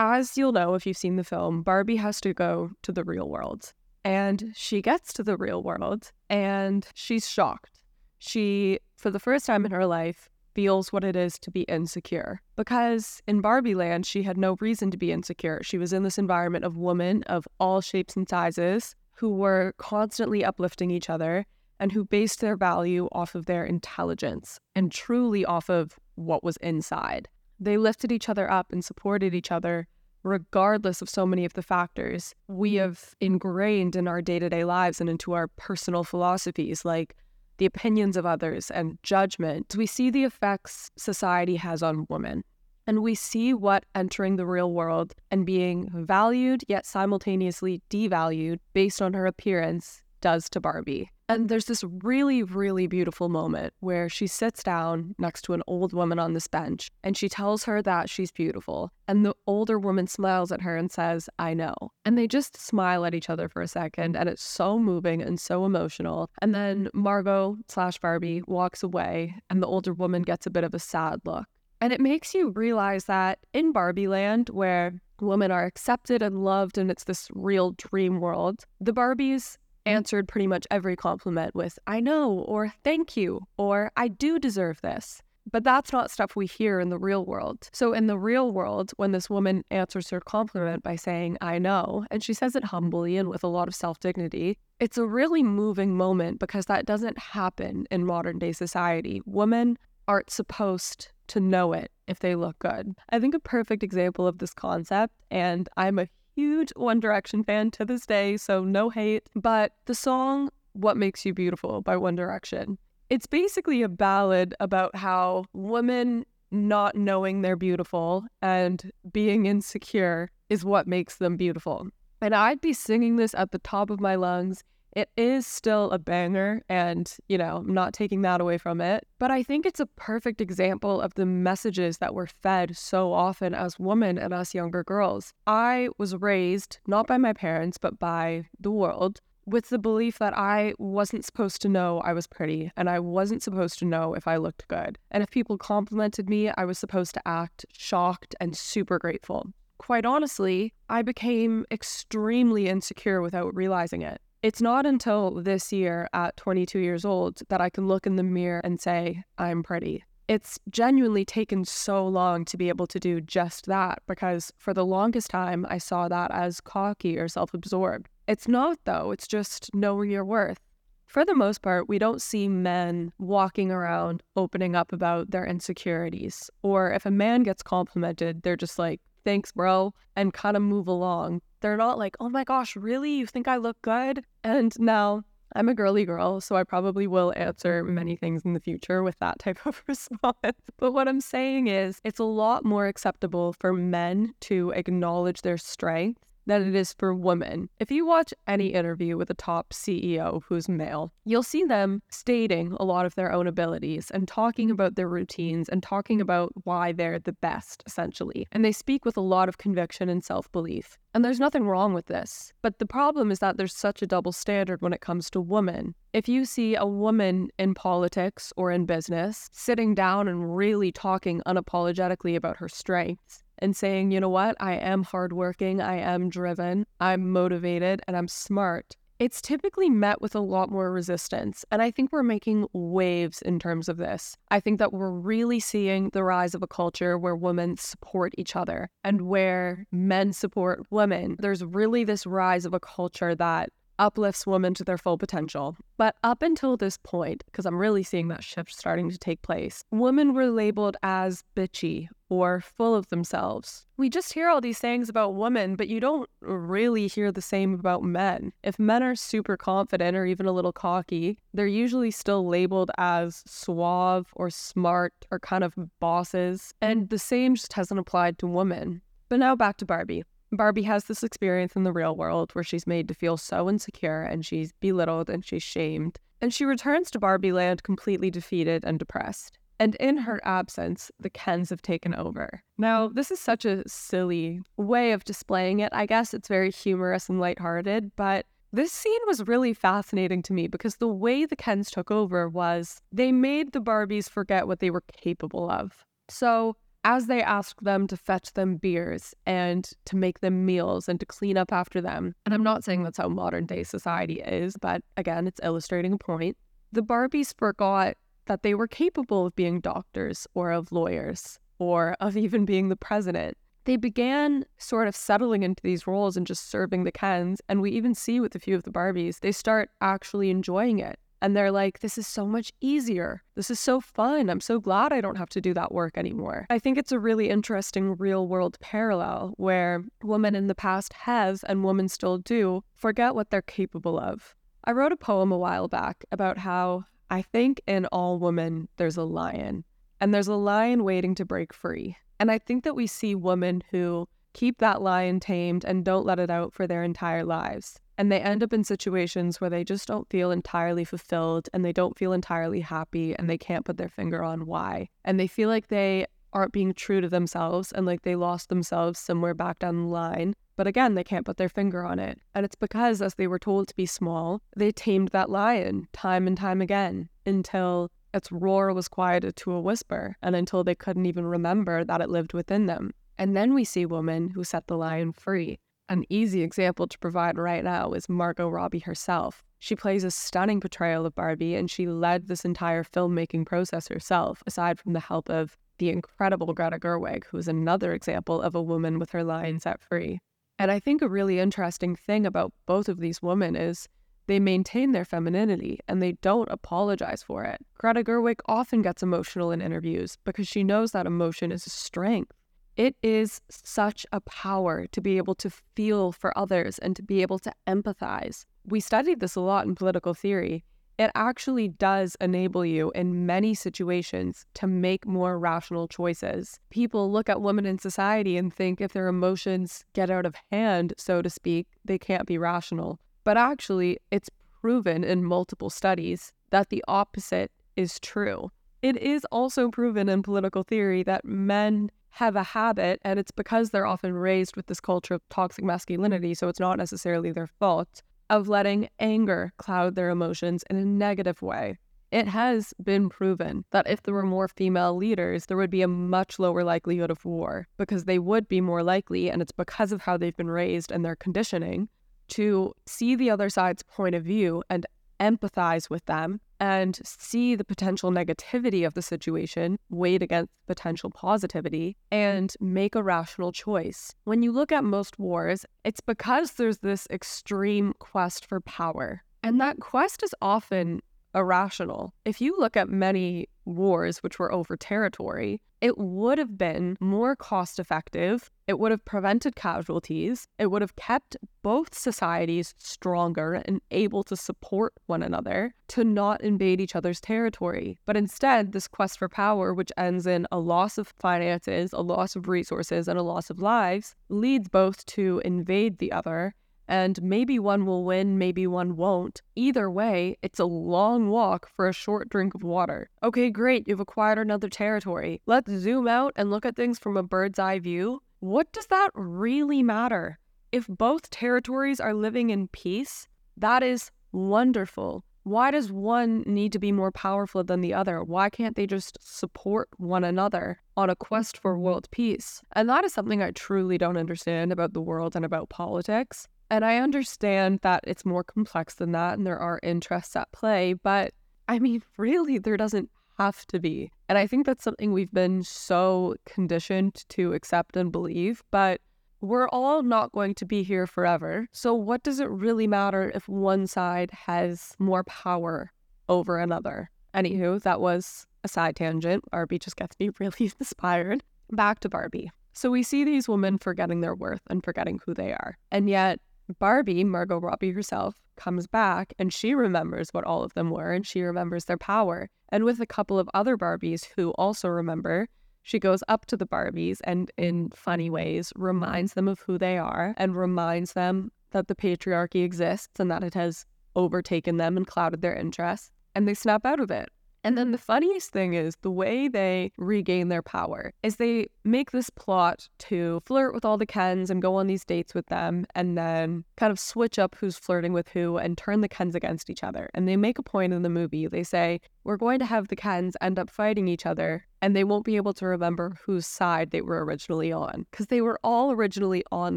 as 0.00 0.38
you'll 0.38 0.52
know 0.52 0.74
if 0.74 0.86
you've 0.86 0.96
seen 0.96 1.16
the 1.16 1.24
film, 1.24 1.60
Barbie 1.62 1.96
has 1.96 2.22
to 2.22 2.32
go 2.32 2.70
to 2.82 2.90
the 2.90 3.04
real 3.04 3.28
world. 3.28 3.74
And 4.02 4.50
she 4.56 4.80
gets 4.80 5.12
to 5.12 5.22
the 5.22 5.36
real 5.36 5.62
world 5.62 6.10
and 6.30 6.86
she's 6.94 7.28
shocked. 7.28 7.78
She, 8.18 8.78
for 8.96 9.10
the 9.10 9.20
first 9.20 9.44
time 9.44 9.66
in 9.66 9.72
her 9.72 9.84
life, 9.84 10.30
feels 10.54 10.90
what 10.90 11.04
it 11.04 11.16
is 11.16 11.38
to 11.40 11.50
be 11.50 11.62
insecure. 11.62 12.40
Because 12.56 13.20
in 13.28 13.42
Barbie 13.42 13.74
land, 13.74 14.06
she 14.06 14.22
had 14.22 14.38
no 14.38 14.56
reason 14.58 14.90
to 14.90 14.96
be 14.96 15.12
insecure. 15.12 15.60
She 15.62 15.76
was 15.76 15.92
in 15.92 16.02
this 16.02 16.16
environment 16.16 16.64
of 16.64 16.78
women 16.78 17.22
of 17.24 17.46
all 17.60 17.82
shapes 17.82 18.16
and 18.16 18.26
sizes 18.26 18.96
who 19.16 19.28
were 19.28 19.74
constantly 19.76 20.42
uplifting 20.42 20.90
each 20.90 21.10
other 21.10 21.44
and 21.78 21.92
who 21.92 22.06
based 22.06 22.40
their 22.40 22.56
value 22.56 23.06
off 23.12 23.34
of 23.34 23.44
their 23.44 23.66
intelligence 23.66 24.58
and 24.74 24.90
truly 24.90 25.44
off 25.44 25.68
of 25.68 25.98
what 26.14 26.42
was 26.42 26.56
inside. 26.58 27.28
They 27.60 27.76
lifted 27.76 28.10
each 28.10 28.28
other 28.28 28.50
up 28.50 28.72
and 28.72 28.82
supported 28.82 29.34
each 29.34 29.52
other 29.52 29.86
regardless 30.22 31.00
of 31.00 31.08
so 31.08 31.26
many 31.26 31.44
of 31.44 31.54
the 31.54 31.62
factors 31.62 32.34
we 32.48 32.72
mm-hmm. 32.72 32.80
have 32.80 33.14
ingrained 33.20 33.96
in 33.96 34.08
our 34.08 34.20
day 34.20 34.38
to 34.38 34.48
day 34.48 34.64
lives 34.64 35.00
and 35.00 35.08
into 35.08 35.32
our 35.32 35.48
personal 35.48 36.04
philosophies, 36.04 36.84
like 36.84 37.16
the 37.58 37.66
opinions 37.66 38.16
of 38.16 38.26
others 38.26 38.70
and 38.70 38.98
judgment. 39.02 39.74
We 39.76 39.86
see 39.86 40.10
the 40.10 40.24
effects 40.24 40.90
society 40.96 41.56
has 41.56 41.82
on 41.82 42.06
women. 42.08 42.44
And 42.86 43.02
we 43.02 43.14
see 43.14 43.54
what 43.54 43.84
entering 43.94 44.36
the 44.36 44.46
real 44.46 44.72
world 44.72 45.14
and 45.30 45.46
being 45.46 45.90
valued 45.92 46.64
yet 46.66 46.86
simultaneously 46.86 47.82
devalued 47.90 48.58
based 48.72 49.00
on 49.00 49.12
her 49.12 49.26
appearance 49.26 50.02
does 50.20 50.48
to 50.50 50.60
Barbie. 50.60 51.10
And 51.30 51.48
there's 51.48 51.66
this 51.66 51.84
really, 51.84 52.42
really 52.42 52.88
beautiful 52.88 53.28
moment 53.28 53.72
where 53.78 54.08
she 54.08 54.26
sits 54.26 54.64
down 54.64 55.14
next 55.16 55.42
to 55.42 55.52
an 55.52 55.62
old 55.68 55.92
woman 55.92 56.18
on 56.18 56.34
this 56.34 56.48
bench 56.48 56.90
and 57.04 57.16
she 57.16 57.28
tells 57.28 57.62
her 57.64 57.80
that 57.82 58.10
she's 58.10 58.32
beautiful. 58.32 58.90
And 59.06 59.24
the 59.24 59.34
older 59.46 59.78
woman 59.78 60.08
smiles 60.08 60.50
at 60.50 60.60
her 60.62 60.76
and 60.76 60.90
says, 60.90 61.28
I 61.38 61.54
know. 61.54 61.74
And 62.04 62.18
they 62.18 62.26
just 62.26 62.56
smile 62.56 63.04
at 63.04 63.14
each 63.14 63.30
other 63.30 63.48
for 63.48 63.62
a 63.62 63.68
second. 63.68 64.16
And 64.16 64.28
it's 64.28 64.42
so 64.42 64.76
moving 64.76 65.22
and 65.22 65.38
so 65.38 65.64
emotional. 65.64 66.30
And 66.42 66.52
then 66.52 66.88
Margot 66.94 67.58
slash 67.68 67.98
Barbie 67.98 68.42
walks 68.48 68.82
away 68.82 69.36
and 69.50 69.62
the 69.62 69.68
older 69.68 69.94
woman 69.94 70.22
gets 70.22 70.46
a 70.46 70.50
bit 70.50 70.64
of 70.64 70.74
a 70.74 70.80
sad 70.80 71.20
look. 71.24 71.46
And 71.80 71.92
it 71.92 72.00
makes 72.00 72.34
you 72.34 72.50
realize 72.50 73.04
that 73.04 73.38
in 73.52 73.70
Barbie 73.70 74.08
land, 74.08 74.50
where 74.50 75.00
women 75.20 75.50
are 75.50 75.64
accepted 75.64 76.22
and 76.22 76.44
loved 76.44 76.76
and 76.76 76.90
it's 76.90 77.04
this 77.04 77.28
real 77.32 77.70
dream 77.72 78.20
world, 78.20 78.64
the 78.80 78.92
Barbies 78.92 79.58
Mm-hmm. 79.86 79.96
answered 79.96 80.28
pretty 80.28 80.46
much 80.46 80.66
every 80.70 80.96
compliment 80.96 81.54
with, 81.54 81.78
I 81.86 82.00
know, 82.00 82.40
or 82.40 82.72
thank 82.84 83.16
you, 83.16 83.40
or 83.56 83.90
I 83.96 84.08
do 84.08 84.38
deserve 84.38 84.80
this. 84.82 85.22
But 85.50 85.64
that's 85.64 85.92
not 85.92 86.10
stuff 86.10 86.36
we 86.36 86.46
hear 86.46 86.80
in 86.80 86.90
the 86.90 86.98
real 86.98 87.24
world. 87.24 87.70
So, 87.72 87.92
in 87.94 88.06
the 88.06 88.18
real 88.18 88.52
world, 88.52 88.92
when 88.98 89.12
this 89.12 89.30
woman 89.30 89.64
answers 89.70 90.10
her 90.10 90.20
compliment 90.20 90.82
by 90.82 90.96
saying, 90.96 91.38
I 91.40 91.58
know, 91.58 92.04
and 92.10 92.22
she 92.22 92.34
says 92.34 92.54
it 92.54 92.64
humbly 92.64 93.16
and 93.16 93.28
with 93.28 93.42
a 93.42 93.48
lot 93.48 93.66
of 93.66 93.74
self 93.74 93.98
dignity, 94.00 94.58
it's 94.78 94.98
a 94.98 95.06
really 95.06 95.42
moving 95.42 95.96
moment 95.96 96.38
because 96.40 96.66
that 96.66 96.84
doesn't 96.86 97.18
happen 97.18 97.86
in 97.90 98.04
modern 98.04 98.38
day 98.38 98.52
society. 98.52 99.22
Women 99.24 99.78
aren't 100.06 100.30
supposed 100.30 101.08
to 101.28 101.40
know 101.40 101.72
it 101.72 101.90
if 102.06 102.18
they 102.18 102.34
look 102.34 102.58
good. 102.58 102.94
I 103.10 103.18
think 103.18 103.34
a 103.34 103.40
perfect 103.40 103.82
example 103.82 104.26
of 104.26 104.38
this 104.38 104.52
concept, 104.52 105.14
and 105.30 105.68
I'm 105.76 105.98
a 105.98 106.08
huge 106.34 106.70
One 106.76 107.00
Direction 107.00 107.44
fan 107.44 107.70
to 107.72 107.84
this 107.84 108.06
day, 108.06 108.36
so 108.36 108.64
no 108.64 108.90
hate, 108.90 109.28
but 109.34 109.72
the 109.86 109.94
song 109.94 110.50
What 110.72 110.96
Makes 110.96 111.24
You 111.24 111.34
Beautiful 111.34 111.82
by 111.82 111.96
One 111.96 112.14
Direction. 112.14 112.78
It's 113.08 113.26
basically 113.26 113.82
a 113.82 113.88
ballad 113.88 114.54
about 114.60 114.94
how 114.94 115.44
women 115.52 116.24
not 116.50 116.96
knowing 116.96 117.42
they're 117.42 117.56
beautiful 117.56 118.24
and 118.42 118.90
being 119.12 119.46
insecure 119.46 120.30
is 120.48 120.64
what 120.64 120.86
makes 120.86 121.16
them 121.16 121.36
beautiful. 121.36 121.88
And 122.20 122.34
I'd 122.34 122.60
be 122.60 122.72
singing 122.72 123.16
this 123.16 123.34
at 123.34 123.52
the 123.52 123.58
top 123.60 123.90
of 123.90 124.00
my 124.00 124.14
lungs 124.14 124.62
it 124.92 125.10
is 125.16 125.46
still 125.46 125.90
a 125.90 125.98
banger, 125.98 126.62
and, 126.68 127.12
you 127.28 127.38
know, 127.38 127.58
I'm 127.58 127.72
not 127.72 127.92
taking 127.92 128.22
that 128.22 128.40
away 128.40 128.58
from 128.58 128.80
it. 128.80 129.06
But 129.18 129.30
I 129.30 129.42
think 129.42 129.66
it's 129.66 129.80
a 129.80 129.86
perfect 129.86 130.40
example 130.40 131.00
of 131.00 131.14
the 131.14 131.26
messages 131.26 131.98
that 131.98 132.14
we're 132.14 132.26
fed 132.26 132.76
so 132.76 133.12
often 133.12 133.54
as 133.54 133.78
women 133.78 134.18
and 134.18 134.34
us 134.34 134.54
younger 134.54 134.82
girls. 134.82 135.32
I 135.46 135.88
was 135.98 136.16
raised 136.16 136.78
not 136.86 137.06
by 137.06 137.18
my 137.18 137.32
parents, 137.32 137.78
but 137.78 137.98
by 137.98 138.46
the 138.58 138.70
world 138.70 139.20
with 139.46 139.68
the 139.68 139.78
belief 139.78 140.18
that 140.18 140.36
I 140.36 140.74
wasn't 140.78 141.24
supposed 141.24 141.60
to 141.62 141.68
know 141.68 142.00
I 142.00 142.12
was 142.12 142.26
pretty 142.26 142.70
and 142.76 142.88
I 142.88 143.00
wasn't 143.00 143.42
supposed 143.42 143.78
to 143.80 143.84
know 143.84 144.14
if 144.14 144.28
I 144.28 144.36
looked 144.36 144.68
good. 144.68 144.98
And 145.10 145.22
if 145.22 145.30
people 145.30 145.58
complimented 145.58 146.28
me, 146.28 146.50
I 146.50 146.64
was 146.64 146.78
supposed 146.78 147.14
to 147.14 147.26
act 147.26 147.64
shocked 147.72 148.34
and 148.40 148.56
super 148.56 148.98
grateful. 148.98 149.46
Quite 149.78 150.04
honestly, 150.04 150.72
I 150.88 151.02
became 151.02 151.64
extremely 151.70 152.68
insecure 152.68 153.22
without 153.22 153.54
realizing 153.56 154.02
it. 154.02 154.20
It's 154.42 154.62
not 154.62 154.86
until 154.86 155.32
this 155.32 155.70
year 155.70 156.08
at 156.14 156.34
22 156.38 156.78
years 156.78 157.04
old 157.04 157.42
that 157.50 157.60
I 157.60 157.68
can 157.68 157.86
look 157.86 158.06
in 158.06 158.16
the 158.16 158.22
mirror 158.22 158.62
and 158.64 158.80
say, 158.80 159.22
I'm 159.36 159.62
pretty. 159.62 160.02
It's 160.28 160.58
genuinely 160.70 161.26
taken 161.26 161.66
so 161.66 162.06
long 162.06 162.46
to 162.46 162.56
be 162.56 162.70
able 162.70 162.86
to 162.86 162.98
do 162.98 163.20
just 163.20 163.66
that 163.66 164.00
because 164.06 164.50
for 164.56 164.72
the 164.72 164.86
longest 164.86 165.28
time 165.28 165.66
I 165.68 165.76
saw 165.76 166.08
that 166.08 166.30
as 166.30 166.62
cocky 166.62 167.18
or 167.18 167.28
self 167.28 167.52
absorbed. 167.52 168.08
It's 168.26 168.48
not, 168.48 168.78
though, 168.84 169.10
it's 169.10 169.28
just 169.28 169.68
knowing 169.74 170.10
your 170.10 170.24
worth. 170.24 170.60
For 171.04 171.26
the 171.26 171.34
most 171.34 171.60
part, 171.60 171.88
we 171.88 171.98
don't 171.98 172.22
see 172.22 172.48
men 172.48 173.12
walking 173.18 173.70
around 173.70 174.22
opening 174.36 174.74
up 174.74 174.90
about 174.90 175.32
their 175.32 175.44
insecurities. 175.44 176.48
Or 176.62 176.92
if 176.92 177.04
a 177.04 177.10
man 177.10 177.42
gets 177.42 177.62
complimented, 177.62 178.42
they're 178.42 178.56
just 178.56 178.78
like, 178.78 179.00
thanks, 179.24 179.52
bro, 179.52 179.94
and 180.16 180.32
kind 180.32 180.56
of 180.56 180.62
move 180.62 180.88
along. 180.88 181.42
They're 181.60 181.76
not 181.76 181.98
like, 181.98 182.16
oh 182.20 182.28
my 182.28 182.44
gosh, 182.44 182.76
really? 182.76 183.12
You 183.12 183.26
think 183.26 183.48
I 183.48 183.56
look 183.56 183.80
good? 183.82 184.24
And 184.44 184.78
now 184.78 185.22
I'm 185.54 185.68
a 185.68 185.74
girly 185.74 186.04
girl, 186.04 186.40
so 186.40 186.54
I 186.54 186.64
probably 186.64 187.06
will 187.06 187.32
answer 187.36 187.82
many 187.82 188.16
things 188.16 188.44
in 188.44 188.52
the 188.52 188.60
future 188.60 189.02
with 189.02 189.18
that 189.18 189.38
type 189.40 189.58
of 189.66 189.82
response. 189.86 190.58
But 190.76 190.92
what 190.92 191.08
I'm 191.08 191.20
saying 191.20 191.66
is, 191.66 192.00
it's 192.04 192.20
a 192.20 192.24
lot 192.24 192.64
more 192.64 192.86
acceptable 192.86 193.54
for 193.58 193.72
men 193.72 194.34
to 194.42 194.70
acknowledge 194.70 195.42
their 195.42 195.58
strengths 195.58 196.29
than 196.46 196.66
it 196.66 196.74
is 196.74 196.92
for 196.92 197.14
women. 197.14 197.68
If 197.78 197.90
you 197.90 198.06
watch 198.06 198.32
any 198.46 198.70
mm. 198.70 198.74
interview 198.74 199.16
with 199.16 199.30
a 199.30 199.34
top 199.34 199.70
CEO 199.72 200.42
who's 200.46 200.68
male, 200.68 201.12
you'll 201.24 201.42
see 201.42 201.64
them 201.64 202.02
stating 202.10 202.76
a 202.78 202.84
lot 202.84 203.06
of 203.06 203.14
their 203.14 203.32
own 203.32 203.46
abilities 203.46 204.10
and 204.10 204.26
talking 204.26 204.68
mm. 204.68 204.72
about 204.72 204.94
their 204.96 205.08
routines 205.08 205.68
and 205.68 205.82
talking 205.82 206.20
about 206.20 206.52
why 206.64 206.92
they're 206.92 207.18
the 207.18 207.32
best, 207.32 207.82
essentially. 207.86 208.46
And 208.52 208.64
they 208.64 208.72
speak 208.72 209.04
with 209.04 209.16
a 209.16 209.22
lot 209.22 209.48
of 209.48 209.58
conviction 209.58 210.08
and 210.08 210.24
self 210.24 210.50
belief. 210.52 210.98
And 211.12 211.24
there's 211.24 211.40
nothing 211.40 211.66
wrong 211.66 211.92
with 211.92 212.06
this. 212.06 212.52
But 212.62 212.78
the 212.78 212.86
problem 212.86 213.30
is 213.30 213.40
that 213.40 213.56
there's 213.56 213.74
such 213.74 214.00
a 214.00 214.06
double 214.06 214.32
standard 214.32 214.80
when 214.80 214.92
it 214.92 215.00
comes 215.00 215.28
to 215.30 215.40
women. 215.40 215.94
If 216.12 216.28
you 216.28 216.44
see 216.44 216.76
a 216.76 216.86
woman 216.86 217.50
in 217.58 217.74
politics 217.74 218.52
or 218.56 218.70
in 218.70 218.86
business 218.86 219.48
sitting 219.52 219.94
down 219.94 220.28
and 220.28 220.56
really 220.56 220.92
talking 220.92 221.42
unapologetically 221.46 222.36
about 222.36 222.56
her 222.58 222.68
strengths, 222.68 223.42
and 223.60 223.76
saying, 223.76 224.10
you 224.10 224.20
know 224.20 224.28
what, 224.28 224.56
I 224.60 224.74
am 224.74 225.02
hardworking, 225.02 225.80
I 225.80 225.96
am 225.96 226.28
driven, 226.28 226.86
I'm 227.00 227.30
motivated, 227.30 228.02
and 228.06 228.16
I'm 228.16 228.28
smart, 228.28 228.96
it's 229.20 229.42
typically 229.42 229.90
met 229.90 230.22
with 230.22 230.34
a 230.34 230.40
lot 230.40 230.70
more 230.70 230.90
resistance. 230.90 231.62
And 231.70 231.82
I 231.82 231.90
think 231.90 232.10
we're 232.10 232.22
making 232.22 232.66
waves 232.72 233.42
in 233.42 233.58
terms 233.58 233.90
of 233.90 233.98
this. 233.98 234.34
I 234.50 234.60
think 234.60 234.78
that 234.78 234.94
we're 234.94 235.10
really 235.10 235.60
seeing 235.60 236.08
the 236.08 236.24
rise 236.24 236.54
of 236.54 236.62
a 236.62 236.66
culture 236.66 237.18
where 237.18 237.36
women 237.36 237.76
support 237.76 238.32
each 238.38 238.56
other 238.56 238.88
and 239.04 239.20
where 239.22 239.84
men 239.92 240.32
support 240.32 240.86
women. 240.90 241.36
There's 241.38 241.62
really 241.62 242.02
this 242.02 242.26
rise 242.26 242.64
of 242.64 242.72
a 242.72 242.80
culture 242.80 243.34
that 243.34 243.68
uplifts 244.00 244.46
women 244.46 244.74
to 244.74 244.82
their 244.82 244.98
full 244.98 245.18
potential. 245.18 245.76
But 245.98 246.16
up 246.24 246.42
until 246.42 246.76
this 246.76 246.96
point, 246.96 247.44
because 247.46 247.66
I'm 247.66 247.78
really 247.78 248.02
seeing 248.02 248.28
that 248.28 248.42
shift 248.42 248.74
starting 248.74 249.10
to 249.10 249.18
take 249.18 249.42
place, 249.42 249.84
women 249.92 250.34
were 250.34 250.46
labeled 250.46 250.96
as 251.02 251.44
bitchy 251.54 252.08
or 252.30 252.60
full 252.60 252.94
of 252.94 253.08
themselves. 253.08 253.84
We 253.98 254.08
just 254.08 254.32
hear 254.32 254.48
all 254.48 254.60
these 254.60 254.78
things 254.78 255.08
about 255.08 255.34
women, 255.34 255.76
but 255.76 255.88
you 255.88 256.00
don't 256.00 256.28
really 256.40 257.06
hear 257.08 257.30
the 257.30 257.42
same 257.42 257.74
about 257.74 258.02
men. 258.02 258.52
If 258.62 258.78
men 258.78 259.02
are 259.02 259.16
super 259.16 259.56
confident 259.56 260.16
or 260.16 260.24
even 260.24 260.46
a 260.46 260.52
little 260.52 260.72
cocky, 260.72 261.38
they're 261.52 261.66
usually 261.66 262.10
still 262.10 262.46
labeled 262.46 262.90
as 262.96 263.42
suave 263.46 264.28
or 264.34 264.48
smart 264.48 265.12
or 265.30 265.38
kind 265.38 265.64
of 265.64 265.74
bosses. 266.00 266.72
And 266.80 267.10
the 267.10 267.18
same 267.18 267.54
just 267.56 267.74
hasn't 267.74 268.00
applied 268.00 268.38
to 268.38 268.46
women. 268.46 269.02
But 269.28 269.40
now 269.40 269.54
back 269.54 269.76
to 269.78 269.84
Barbie. 269.84 270.24
Barbie 270.52 270.82
has 270.82 271.04
this 271.04 271.22
experience 271.22 271.76
in 271.76 271.84
the 271.84 271.92
real 271.92 272.16
world 272.16 272.52
where 272.52 272.64
she's 272.64 272.86
made 272.86 273.08
to 273.08 273.14
feel 273.14 273.36
so 273.36 273.68
insecure 273.68 274.22
and 274.22 274.44
she's 274.44 274.72
belittled 274.80 275.30
and 275.30 275.44
she's 275.44 275.62
shamed. 275.62 276.18
And 276.40 276.52
she 276.52 276.64
returns 276.64 277.10
to 277.10 277.18
Barbie 277.18 277.52
land 277.52 277.82
completely 277.82 278.30
defeated 278.30 278.84
and 278.84 278.98
depressed. 278.98 279.58
And 279.78 279.94
in 279.96 280.18
her 280.18 280.40
absence, 280.44 281.10
the 281.18 281.30
Kens 281.30 281.70
have 281.70 281.80
taken 281.80 282.14
over. 282.14 282.62
Now, 282.76 283.08
this 283.08 283.30
is 283.30 283.40
such 283.40 283.64
a 283.64 283.88
silly 283.88 284.60
way 284.76 285.12
of 285.12 285.24
displaying 285.24 285.80
it. 285.80 285.90
I 285.92 286.04
guess 286.04 286.34
it's 286.34 286.48
very 286.48 286.70
humorous 286.70 287.28
and 287.28 287.40
lighthearted, 287.40 288.12
but 288.16 288.44
this 288.72 288.92
scene 288.92 289.20
was 289.26 289.46
really 289.46 289.72
fascinating 289.72 290.42
to 290.42 290.52
me 290.52 290.66
because 290.66 290.96
the 290.96 291.08
way 291.08 291.44
the 291.44 291.56
Kens 291.56 291.90
took 291.90 292.10
over 292.10 292.48
was 292.48 293.00
they 293.10 293.32
made 293.32 293.72
the 293.72 293.80
Barbies 293.80 294.28
forget 294.28 294.66
what 294.66 294.80
they 294.80 294.90
were 294.90 295.02
capable 295.12 295.70
of. 295.70 296.04
So 296.28 296.76
as 297.04 297.26
they 297.26 297.42
asked 297.42 297.82
them 297.82 298.06
to 298.06 298.16
fetch 298.16 298.52
them 298.52 298.76
beers 298.76 299.34
and 299.46 299.90
to 300.04 300.16
make 300.16 300.40
them 300.40 300.66
meals 300.66 301.08
and 301.08 301.18
to 301.20 301.26
clean 301.26 301.56
up 301.56 301.72
after 301.72 302.00
them. 302.00 302.34
And 302.44 302.54
I'm 302.54 302.62
not 302.62 302.84
saying 302.84 303.02
that's 303.02 303.18
how 303.18 303.28
modern 303.28 303.66
day 303.66 303.82
society 303.84 304.40
is, 304.40 304.76
but 304.80 305.02
again, 305.16 305.46
it's 305.46 305.60
illustrating 305.62 306.12
a 306.12 306.18
point. 306.18 306.56
The 306.92 307.02
Barbies 307.02 307.54
forgot 307.56 308.16
that 308.46 308.62
they 308.62 308.74
were 308.74 308.88
capable 308.88 309.46
of 309.46 309.56
being 309.56 309.80
doctors 309.80 310.46
or 310.54 310.72
of 310.72 310.92
lawyers 310.92 311.58
or 311.78 312.16
of 312.20 312.36
even 312.36 312.64
being 312.64 312.88
the 312.88 312.96
president. 312.96 313.56
They 313.84 313.96
began 313.96 314.66
sort 314.76 315.08
of 315.08 315.16
settling 315.16 315.62
into 315.62 315.82
these 315.82 316.06
roles 316.06 316.36
and 316.36 316.46
just 316.46 316.68
serving 316.68 317.04
the 317.04 317.12
Kens. 317.12 317.62
And 317.68 317.80
we 317.80 317.90
even 317.92 318.14
see 318.14 318.38
with 318.40 318.54
a 318.54 318.58
few 318.58 318.74
of 318.76 318.82
the 318.82 318.90
Barbies, 318.90 319.40
they 319.40 319.52
start 319.52 319.90
actually 320.02 320.50
enjoying 320.50 320.98
it. 320.98 321.18
And 321.42 321.56
they're 321.56 321.70
like, 321.70 322.00
this 322.00 322.18
is 322.18 322.26
so 322.26 322.46
much 322.46 322.72
easier. 322.80 323.42
This 323.54 323.70
is 323.70 323.80
so 323.80 324.00
fun. 324.00 324.50
I'm 324.50 324.60
so 324.60 324.78
glad 324.78 325.12
I 325.12 325.20
don't 325.20 325.36
have 325.36 325.48
to 325.50 325.60
do 325.60 325.72
that 325.74 325.92
work 325.92 326.18
anymore. 326.18 326.66
I 326.68 326.78
think 326.78 326.98
it's 326.98 327.12
a 327.12 327.18
really 327.18 327.48
interesting 327.48 328.16
real 328.16 328.46
world 328.46 328.78
parallel 328.80 329.54
where 329.56 330.04
women 330.22 330.54
in 330.54 330.66
the 330.66 330.74
past 330.74 331.12
have 331.14 331.64
and 331.66 331.84
women 331.84 332.08
still 332.08 332.38
do 332.38 332.84
forget 332.94 333.34
what 333.34 333.50
they're 333.50 333.62
capable 333.62 334.18
of. 334.18 334.54
I 334.84 334.92
wrote 334.92 335.12
a 335.12 335.16
poem 335.16 335.52
a 335.52 335.58
while 335.58 335.88
back 335.88 336.24
about 336.30 336.58
how 336.58 337.04
I 337.30 337.42
think 337.42 337.80
in 337.86 338.06
all 338.06 338.38
women 338.38 338.88
there's 338.96 339.16
a 339.16 339.24
lion, 339.24 339.84
and 340.20 340.34
there's 340.34 340.48
a 340.48 340.54
lion 340.54 341.04
waiting 341.04 341.34
to 341.36 341.44
break 341.44 341.72
free. 341.72 342.16
And 342.38 342.50
I 342.50 342.58
think 342.58 342.84
that 342.84 342.96
we 342.96 343.06
see 343.06 343.34
women 343.34 343.82
who 343.90 344.26
keep 344.52 344.78
that 344.78 345.02
lion 345.02 345.40
tamed 345.40 345.84
and 345.84 346.04
don't 346.04 346.26
let 346.26 346.38
it 346.38 346.50
out 346.50 346.72
for 346.72 346.86
their 346.86 347.02
entire 347.02 347.44
lives. 347.44 347.98
And 348.18 348.30
they 348.30 348.40
end 348.40 348.62
up 348.62 348.72
in 348.72 348.84
situations 348.84 349.60
where 349.60 349.70
they 349.70 349.82
just 349.82 350.06
don't 350.06 350.28
feel 350.28 350.50
entirely 350.50 351.04
fulfilled 351.04 351.68
and 351.72 351.84
they 351.84 351.92
don't 351.92 352.18
feel 352.18 352.32
entirely 352.32 352.80
happy 352.80 353.34
and 353.34 353.48
they 353.48 353.56
can't 353.56 353.84
put 353.84 353.96
their 353.96 354.08
finger 354.08 354.42
on 354.42 354.66
why. 354.66 355.08
And 355.24 355.40
they 355.40 355.46
feel 355.46 355.68
like 355.68 355.88
they 355.88 356.26
aren't 356.52 356.72
being 356.72 356.92
true 356.92 357.20
to 357.20 357.28
themselves 357.28 357.92
and 357.92 358.06
like 358.06 358.22
they 358.22 358.36
lost 358.36 358.68
themselves 358.68 359.18
somewhere 359.18 359.54
back 359.54 359.78
down 359.78 359.96
the 360.02 360.08
line. 360.08 360.54
But 360.76 360.86
again, 360.86 361.14
they 361.14 361.24
can't 361.24 361.46
put 361.46 361.56
their 361.56 361.68
finger 361.68 362.04
on 362.04 362.18
it. 362.18 362.38
And 362.54 362.64
it's 362.64 362.74
because, 362.74 363.20
as 363.20 363.34
they 363.34 363.46
were 363.46 363.58
told 363.58 363.88
to 363.88 363.96
be 363.96 364.06
small, 364.06 364.62
they 364.76 364.92
tamed 364.92 365.28
that 365.28 365.50
lion 365.50 366.08
time 366.12 366.46
and 366.46 366.56
time 366.56 366.80
again 366.80 367.28
until 367.46 368.10
its 368.32 368.50
roar 368.52 368.92
was 368.94 369.08
quieted 369.08 369.56
to 369.56 369.72
a 369.72 369.80
whisper 369.80 370.36
and 370.42 370.54
until 370.54 370.84
they 370.84 370.94
couldn't 370.94 371.26
even 371.26 371.44
remember 371.44 372.04
that 372.04 372.20
it 372.20 372.30
lived 372.30 372.52
within 372.52 372.86
them. 372.86 373.12
And 373.40 373.56
then 373.56 373.72
we 373.72 373.84
see 373.84 374.04
women 374.04 374.50
who 374.50 374.64
set 374.64 374.86
the 374.86 374.98
lion 374.98 375.32
free. 375.32 375.78
An 376.10 376.26
easy 376.28 376.62
example 376.62 377.06
to 377.06 377.18
provide 377.18 377.56
right 377.56 377.82
now 377.82 378.12
is 378.12 378.28
Margot 378.28 378.68
Robbie 378.68 378.98
herself. 378.98 379.62
She 379.78 379.96
plays 379.96 380.24
a 380.24 380.30
stunning 380.30 380.78
portrayal 380.78 381.24
of 381.24 381.34
Barbie, 381.34 381.74
and 381.74 381.90
she 381.90 382.06
led 382.06 382.48
this 382.48 382.66
entire 382.66 383.02
filmmaking 383.02 383.64
process 383.64 384.08
herself, 384.08 384.62
aside 384.66 384.98
from 384.98 385.14
the 385.14 385.20
help 385.20 385.48
of 385.48 385.78
the 385.96 386.10
incredible 386.10 386.74
Greta 386.74 386.98
Gerwig, 386.98 387.44
who 387.46 387.56
is 387.56 387.66
another 387.66 388.12
example 388.12 388.60
of 388.60 388.74
a 388.74 388.82
woman 388.82 389.18
with 389.18 389.30
her 389.30 389.42
line 389.42 389.80
set 389.80 390.02
free. 390.02 390.38
And 390.78 390.90
I 390.90 391.00
think 391.00 391.22
a 391.22 391.28
really 391.28 391.60
interesting 391.60 392.16
thing 392.16 392.44
about 392.44 392.74
both 392.84 393.08
of 393.08 393.20
these 393.20 393.40
women 393.40 393.74
is 393.74 394.06
they 394.48 394.60
maintain 394.60 395.12
their 395.12 395.24
femininity 395.24 395.98
and 396.08 396.20
they 396.20 396.32
don't 396.42 396.68
apologize 396.70 397.42
for 397.42 397.64
it. 397.64 397.80
Greta 397.96 398.22
Gerwig 398.22 398.60
often 398.66 399.00
gets 399.00 399.22
emotional 399.22 399.70
in 399.70 399.80
interviews 399.80 400.36
because 400.44 400.68
she 400.68 400.84
knows 400.84 401.12
that 401.12 401.26
emotion 401.26 401.72
is 401.72 401.86
a 401.86 401.90
strength. 401.90 402.52
It 402.96 403.16
is 403.22 403.60
such 403.70 404.26
a 404.32 404.40
power 404.40 405.06
to 405.06 405.20
be 405.20 405.36
able 405.36 405.54
to 405.56 405.70
feel 405.94 406.32
for 406.32 406.56
others 406.56 406.98
and 406.98 407.16
to 407.16 407.22
be 407.22 407.42
able 407.42 407.58
to 407.60 407.72
empathize. 407.86 408.64
We 408.84 409.00
studied 409.00 409.40
this 409.40 409.56
a 409.56 409.60
lot 409.60 409.86
in 409.86 409.94
political 409.94 410.34
theory. 410.34 410.84
It 411.18 411.30
actually 411.34 411.88
does 411.88 412.36
enable 412.40 412.84
you 412.84 413.12
in 413.14 413.44
many 413.44 413.74
situations 413.74 414.64
to 414.74 414.86
make 414.86 415.26
more 415.26 415.58
rational 415.58 416.08
choices. 416.08 416.80
People 416.88 417.30
look 417.30 417.50
at 417.50 417.60
women 417.60 417.84
in 417.84 417.98
society 417.98 418.56
and 418.56 418.72
think 418.72 419.00
if 419.00 419.12
their 419.12 419.28
emotions 419.28 420.04
get 420.14 420.30
out 420.30 420.46
of 420.46 420.54
hand, 420.72 421.12
so 421.18 421.42
to 421.42 421.50
speak, 421.50 421.88
they 422.04 422.16
can't 422.16 422.46
be 422.46 422.56
rational. 422.56 423.20
But 423.44 423.58
actually, 423.58 424.18
it's 424.30 424.48
proven 424.80 425.22
in 425.22 425.44
multiple 425.44 425.90
studies 425.90 426.52
that 426.70 426.88
the 426.88 427.04
opposite 427.06 427.70
is 427.96 428.18
true. 428.20 428.70
It 429.02 429.16
is 429.18 429.44
also 429.52 429.90
proven 429.90 430.28
in 430.28 430.42
political 430.42 430.82
theory 430.82 431.22
that 431.24 431.44
men 431.44 432.10
have 432.30 432.56
a 432.56 432.62
habit, 432.62 433.20
and 433.24 433.38
it's 433.38 433.50
because 433.50 433.90
they're 433.90 434.06
often 434.06 434.32
raised 434.34 434.76
with 434.76 434.86
this 434.86 435.00
culture 435.00 435.34
of 435.34 435.48
toxic 435.48 435.84
masculinity, 435.84 436.54
so 436.54 436.68
it's 436.68 436.80
not 436.80 436.98
necessarily 436.98 437.52
their 437.52 437.66
fault, 437.66 438.22
of 438.48 438.68
letting 438.68 439.08
anger 439.18 439.72
cloud 439.76 440.14
their 440.14 440.30
emotions 440.30 440.84
in 440.90 440.96
a 440.96 441.04
negative 441.04 441.62
way. 441.62 441.98
It 442.30 442.46
has 442.46 442.94
been 443.02 443.28
proven 443.28 443.84
that 443.90 444.08
if 444.08 444.22
there 444.22 444.34
were 444.34 444.44
more 444.44 444.68
female 444.68 445.16
leaders, 445.16 445.66
there 445.66 445.76
would 445.76 445.90
be 445.90 446.02
a 446.02 446.08
much 446.08 446.60
lower 446.60 446.84
likelihood 446.84 447.30
of 447.30 447.44
war 447.44 447.88
because 447.96 448.24
they 448.24 448.38
would 448.38 448.68
be 448.68 448.80
more 448.80 449.02
likely, 449.02 449.50
and 449.50 449.60
it's 449.60 449.72
because 449.72 450.12
of 450.12 450.22
how 450.22 450.36
they've 450.36 450.56
been 450.56 450.70
raised 450.70 451.10
and 451.10 451.24
their 451.24 451.36
conditioning, 451.36 452.08
to 452.48 452.92
see 453.06 453.34
the 453.34 453.50
other 453.50 453.68
side's 453.68 454.02
point 454.02 454.34
of 454.34 454.44
view 454.44 454.82
and 454.90 455.06
empathize 455.40 456.10
with 456.10 456.24
them 456.26 456.60
and 456.78 457.18
see 457.24 457.74
the 457.74 457.84
potential 457.84 458.30
negativity 458.30 459.06
of 459.06 459.14
the 459.14 459.22
situation 459.22 459.98
weighed 460.08 460.42
against 460.42 460.70
potential 460.86 461.30
positivity 461.30 462.16
and 462.30 462.74
make 462.80 463.14
a 463.14 463.22
rational 463.22 463.72
choice. 463.72 464.34
When 464.44 464.62
you 464.62 464.72
look 464.72 464.90
at 464.92 465.04
most 465.04 465.38
wars, 465.38 465.84
it's 466.04 466.20
because 466.20 466.72
there's 466.72 466.98
this 466.98 467.26
extreme 467.30 468.14
quest 468.18 468.66
for 468.66 468.80
power. 468.80 469.42
And 469.62 469.80
that 469.80 470.00
quest 470.00 470.42
is 470.42 470.54
often 470.62 471.20
irrational. 471.54 472.34
If 472.44 472.60
you 472.60 472.76
look 472.78 472.96
at 472.96 473.08
many 473.08 473.68
wars 473.84 474.38
which 474.38 474.58
were 474.58 474.72
over 474.72 474.96
territory, 474.96 475.80
it 476.00 476.16
would 476.16 476.58
have 476.58 476.78
been 476.78 477.16
more 477.20 477.54
cost 477.54 477.98
effective. 477.98 478.70
It 478.86 478.98
would 478.98 479.10
have 479.10 479.24
prevented 479.24 479.76
casualties. 479.76 480.66
It 480.78 480.90
would 480.90 481.02
have 481.02 481.16
kept 481.16 481.56
both 481.82 482.14
societies 482.14 482.94
stronger 482.96 483.74
and 483.84 484.00
able 484.10 484.42
to 484.44 484.56
support 484.56 485.12
one 485.26 485.42
another 485.42 485.94
to 486.08 486.24
not 486.24 486.62
invade 486.62 487.00
each 487.00 487.14
other's 487.14 487.40
territory. 487.40 488.18
But 488.24 488.36
instead, 488.36 488.92
this 488.92 489.08
quest 489.08 489.38
for 489.38 489.48
power, 489.48 489.92
which 489.92 490.12
ends 490.16 490.46
in 490.46 490.66
a 490.72 490.78
loss 490.78 491.18
of 491.18 491.34
finances, 491.38 492.12
a 492.12 492.22
loss 492.22 492.56
of 492.56 492.68
resources, 492.68 493.28
and 493.28 493.38
a 493.38 493.42
loss 493.42 493.68
of 493.68 493.80
lives, 493.80 494.34
leads 494.48 494.88
both 494.88 495.26
to 495.26 495.60
invade 495.64 496.18
the 496.18 496.32
other 496.32 496.74
and 497.10 497.42
maybe 497.42 497.76
one 497.80 498.06
will 498.06 498.24
win, 498.24 498.56
maybe 498.56 498.86
one 498.86 499.16
won't. 499.16 499.62
Either 499.74 500.08
way, 500.08 500.56
it's 500.62 500.78
a 500.78 500.84
long 500.84 501.50
walk 501.50 501.90
for 501.96 502.08
a 502.08 502.12
short 502.12 502.48
drink 502.48 502.72
of 502.72 502.84
water. 502.84 503.28
Okay, 503.42 503.68
great, 503.68 504.06
you've 504.06 504.20
acquired 504.20 504.58
another 504.58 504.88
territory. 504.88 505.60
Let's 505.66 505.90
zoom 505.90 506.28
out 506.28 506.52
and 506.54 506.70
look 506.70 506.86
at 506.86 506.94
things 506.94 507.18
from 507.18 507.36
a 507.36 507.42
bird's 507.42 507.80
eye 507.80 507.98
view. 507.98 508.40
What 508.60 508.92
does 508.92 509.08
that 509.08 509.30
really 509.34 510.04
matter? 510.04 510.60
If 510.92 511.08
both 511.08 511.50
territories 511.50 512.20
are 512.20 512.32
living 512.32 512.70
in 512.70 512.86
peace, 512.86 513.48
that 513.76 514.04
is 514.04 514.30
wonderful. 514.52 515.44
Why 515.64 515.90
does 515.90 516.12
one 516.12 516.62
need 516.64 516.92
to 516.92 517.00
be 517.00 517.10
more 517.10 517.32
powerful 517.32 517.82
than 517.82 518.02
the 518.02 518.14
other? 518.14 518.44
Why 518.44 518.70
can't 518.70 518.94
they 518.94 519.08
just 519.08 519.36
support 519.40 520.08
one 520.16 520.44
another 520.44 521.00
on 521.16 521.28
a 521.28 521.36
quest 521.36 521.76
for 521.76 521.98
world 521.98 522.28
peace? 522.30 522.82
And 522.92 523.08
that 523.08 523.24
is 523.24 523.34
something 523.34 523.62
I 523.62 523.72
truly 523.72 524.16
don't 524.16 524.36
understand 524.36 524.92
about 524.92 525.12
the 525.12 525.20
world 525.20 525.56
and 525.56 525.64
about 525.64 525.88
politics. 525.88 526.68
And 526.90 527.04
I 527.04 527.18
understand 527.18 528.00
that 528.02 528.24
it's 528.26 528.44
more 528.44 528.64
complex 528.64 529.14
than 529.14 529.32
that 529.32 529.56
and 529.56 529.66
there 529.66 529.78
are 529.78 530.00
interests 530.02 530.56
at 530.56 530.72
play, 530.72 531.12
but 531.12 531.54
I 531.88 531.98
mean, 531.98 532.22
really, 532.36 532.78
there 532.78 532.96
doesn't 532.96 533.30
have 533.58 533.86
to 533.86 533.98
be. 533.98 534.30
And 534.48 534.56
I 534.56 534.66
think 534.66 534.86
that's 534.86 535.04
something 535.04 535.32
we've 535.32 535.52
been 535.52 535.82
so 535.82 536.56
conditioned 536.64 537.44
to 537.50 537.72
accept 537.72 538.16
and 538.16 538.32
believe, 538.32 538.82
but 538.90 539.20
we're 539.60 539.88
all 539.88 540.22
not 540.22 540.52
going 540.52 540.74
to 540.76 540.86
be 540.86 541.02
here 541.02 541.26
forever. 541.26 541.86
So, 541.92 542.14
what 542.14 542.42
does 542.42 542.60
it 542.60 542.70
really 542.70 543.06
matter 543.06 543.52
if 543.54 543.68
one 543.68 544.06
side 544.06 544.50
has 544.52 545.14
more 545.18 545.44
power 545.44 546.12
over 546.48 546.78
another? 546.78 547.30
Anywho, 547.54 548.00
that 548.02 548.20
was 548.20 548.66
a 548.84 548.88
side 548.88 549.16
tangent. 549.16 549.64
Barbie 549.70 549.98
just 549.98 550.16
gets 550.16 550.36
me 550.40 550.50
really 550.58 550.92
inspired. 550.98 551.62
Back 551.90 552.20
to 552.20 552.28
Barbie. 552.28 552.70
So, 552.94 553.10
we 553.10 553.22
see 553.22 553.44
these 553.44 553.68
women 553.68 553.98
forgetting 553.98 554.40
their 554.40 554.54
worth 554.54 554.82
and 554.88 555.04
forgetting 555.04 555.40
who 555.44 555.52
they 555.52 555.72
are. 555.72 555.98
And 556.10 556.30
yet, 556.30 556.58
Barbie, 556.98 557.44
Margot 557.44 557.78
Robbie 557.78 558.12
herself, 558.12 558.54
comes 558.76 559.06
back 559.06 559.52
and 559.58 559.72
she 559.72 559.94
remembers 559.94 560.50
what 560.52 560.64
all 560.64 560.82
of 560.82 560.94
them 560.94 561.10
were 561.10 561.32
and 561.32 561.46
she 561.46 561.62
remembers 561.62 562.06
their 562.06 562.18
power. 562.18 562.70
And 562.88 563.04
with 563.04 563.20
a 563.20 563.26
couple 563.26 563.58
of 563.58 563.68
other 563.74 563.96
Barbies 563.96 564.46
who 564.56 564.70
also 564.72 565.08
remember, 565.08 565.68
she 566.02 566.18
goes 566.18 566.42
up 566.48 566.66
to 566.66 566.76
the 566.76 566.86
Barbies 566.86 567.40
and, 567.44 567.70
in 567.76 568.10
funny 568.10 568.48
ways, 568.48 568.92
reminds 568.96 569.52
them 569.52 569.68
of 569.68 569.80
who 569.80 569.98
they 569.98 570.16
are 570.18 570.54
and 570.56 570.74
reminds 570.74 571.34
them 571.34 571.70
that 571.90 572.08
the 572.08 572.14
patriarchy 572.14 572.82
exists 572.82 573.38
and 573.38 573.50
that 573.50 573.62
it 573.62 573.74
has 573.74 574.06
overtaken 574.34 574.96
them 574.96 575.16
and 575.16 575.26
clouded 575.26 575.60
their 575.60 575.74
interests. 575.74 576.30
And 576.54 576.66
they 576.66 576.74
snap 576.74 577.04
out 577.04 577.20
of 577.20 577.30
it. 577.30 577.48
And 577.82 577.96
then 577.96 578.12
the 578.12 578.18
funniest 578.18 578.70
thing 578.70 578.92
is 578.92 579.16
the 579.22 579.30
way 579.30 579.66
they 579.66 580.12
regain 580.18 580.68
their 580.68 580.82
power 580.82 581.32
is 581.42 581.56
they 581.56 581.88
make 582.04 582.30
this 582.30 582.50
plot 582.50 583.08
to 583.20 583.62
flirt 583.64 583.94
with 583.94 584.04
all 584.04 584.18
the 584.18 584.26
Kens 584.26 584.68
and 584.68 584.82
go 584.82 584.96
on 584.96 585.06
these 585.06 585.24
dates 585.24 585.54
with 585.54 585.66
them 585.66 586.06
and 586.14 586.36
then 586.36 586.84
kind 586.96 587.10
of 587.10 587.18
switch 587.18 587.58
up 587.58 587.74
who's 587.74 587.98
flirting 587.98 588.34
with 588.34 588.48
who 588.48 588.76
and 588.76 588.98
turn 588.98 589.22
the 589.22 589.28
Kens 589.28 589.54
against 589.54 589.88
each 589.88 590.04
other. 590.04 590.28
And 590.34 590.46
they 590.46 590.56
make 590.56 590.78
a 590.78 590.82
point 590.82 591.14
in 591.14 591.22
the 591.22 591.30
movie. 591.30 591.66
They 591.66 591.82
say, 591.82 592.20
We're 592.44 592.58
going 592.58 592.80
to 592.80 592.84
have 592.84 593.08
the 593.08 593.16
Kens 593.16 593.56
end 593.62 593.78
up 593.78 593.88
fighting 593.88 594.28
each 594.28 594.44
other 594.44 594.86
and 595.00 595.16
they 595.16 595.24
won't 595.24 595.46
be 595.46 595.56
able 595.56 595.72
to 595.74 595.86
remember 595.86 596.36
whose 596.44 596.66
side 596.66 597.10
they 597.10 597.22
were 597.22 597.42
originally 597.44 597.92
on 597.92 598.26
because 598.30 598.48
they 598.48 598.60
were 598.60 598.78
all 598.84 599.10
originally 599.10 599.64
on 599.72 599.96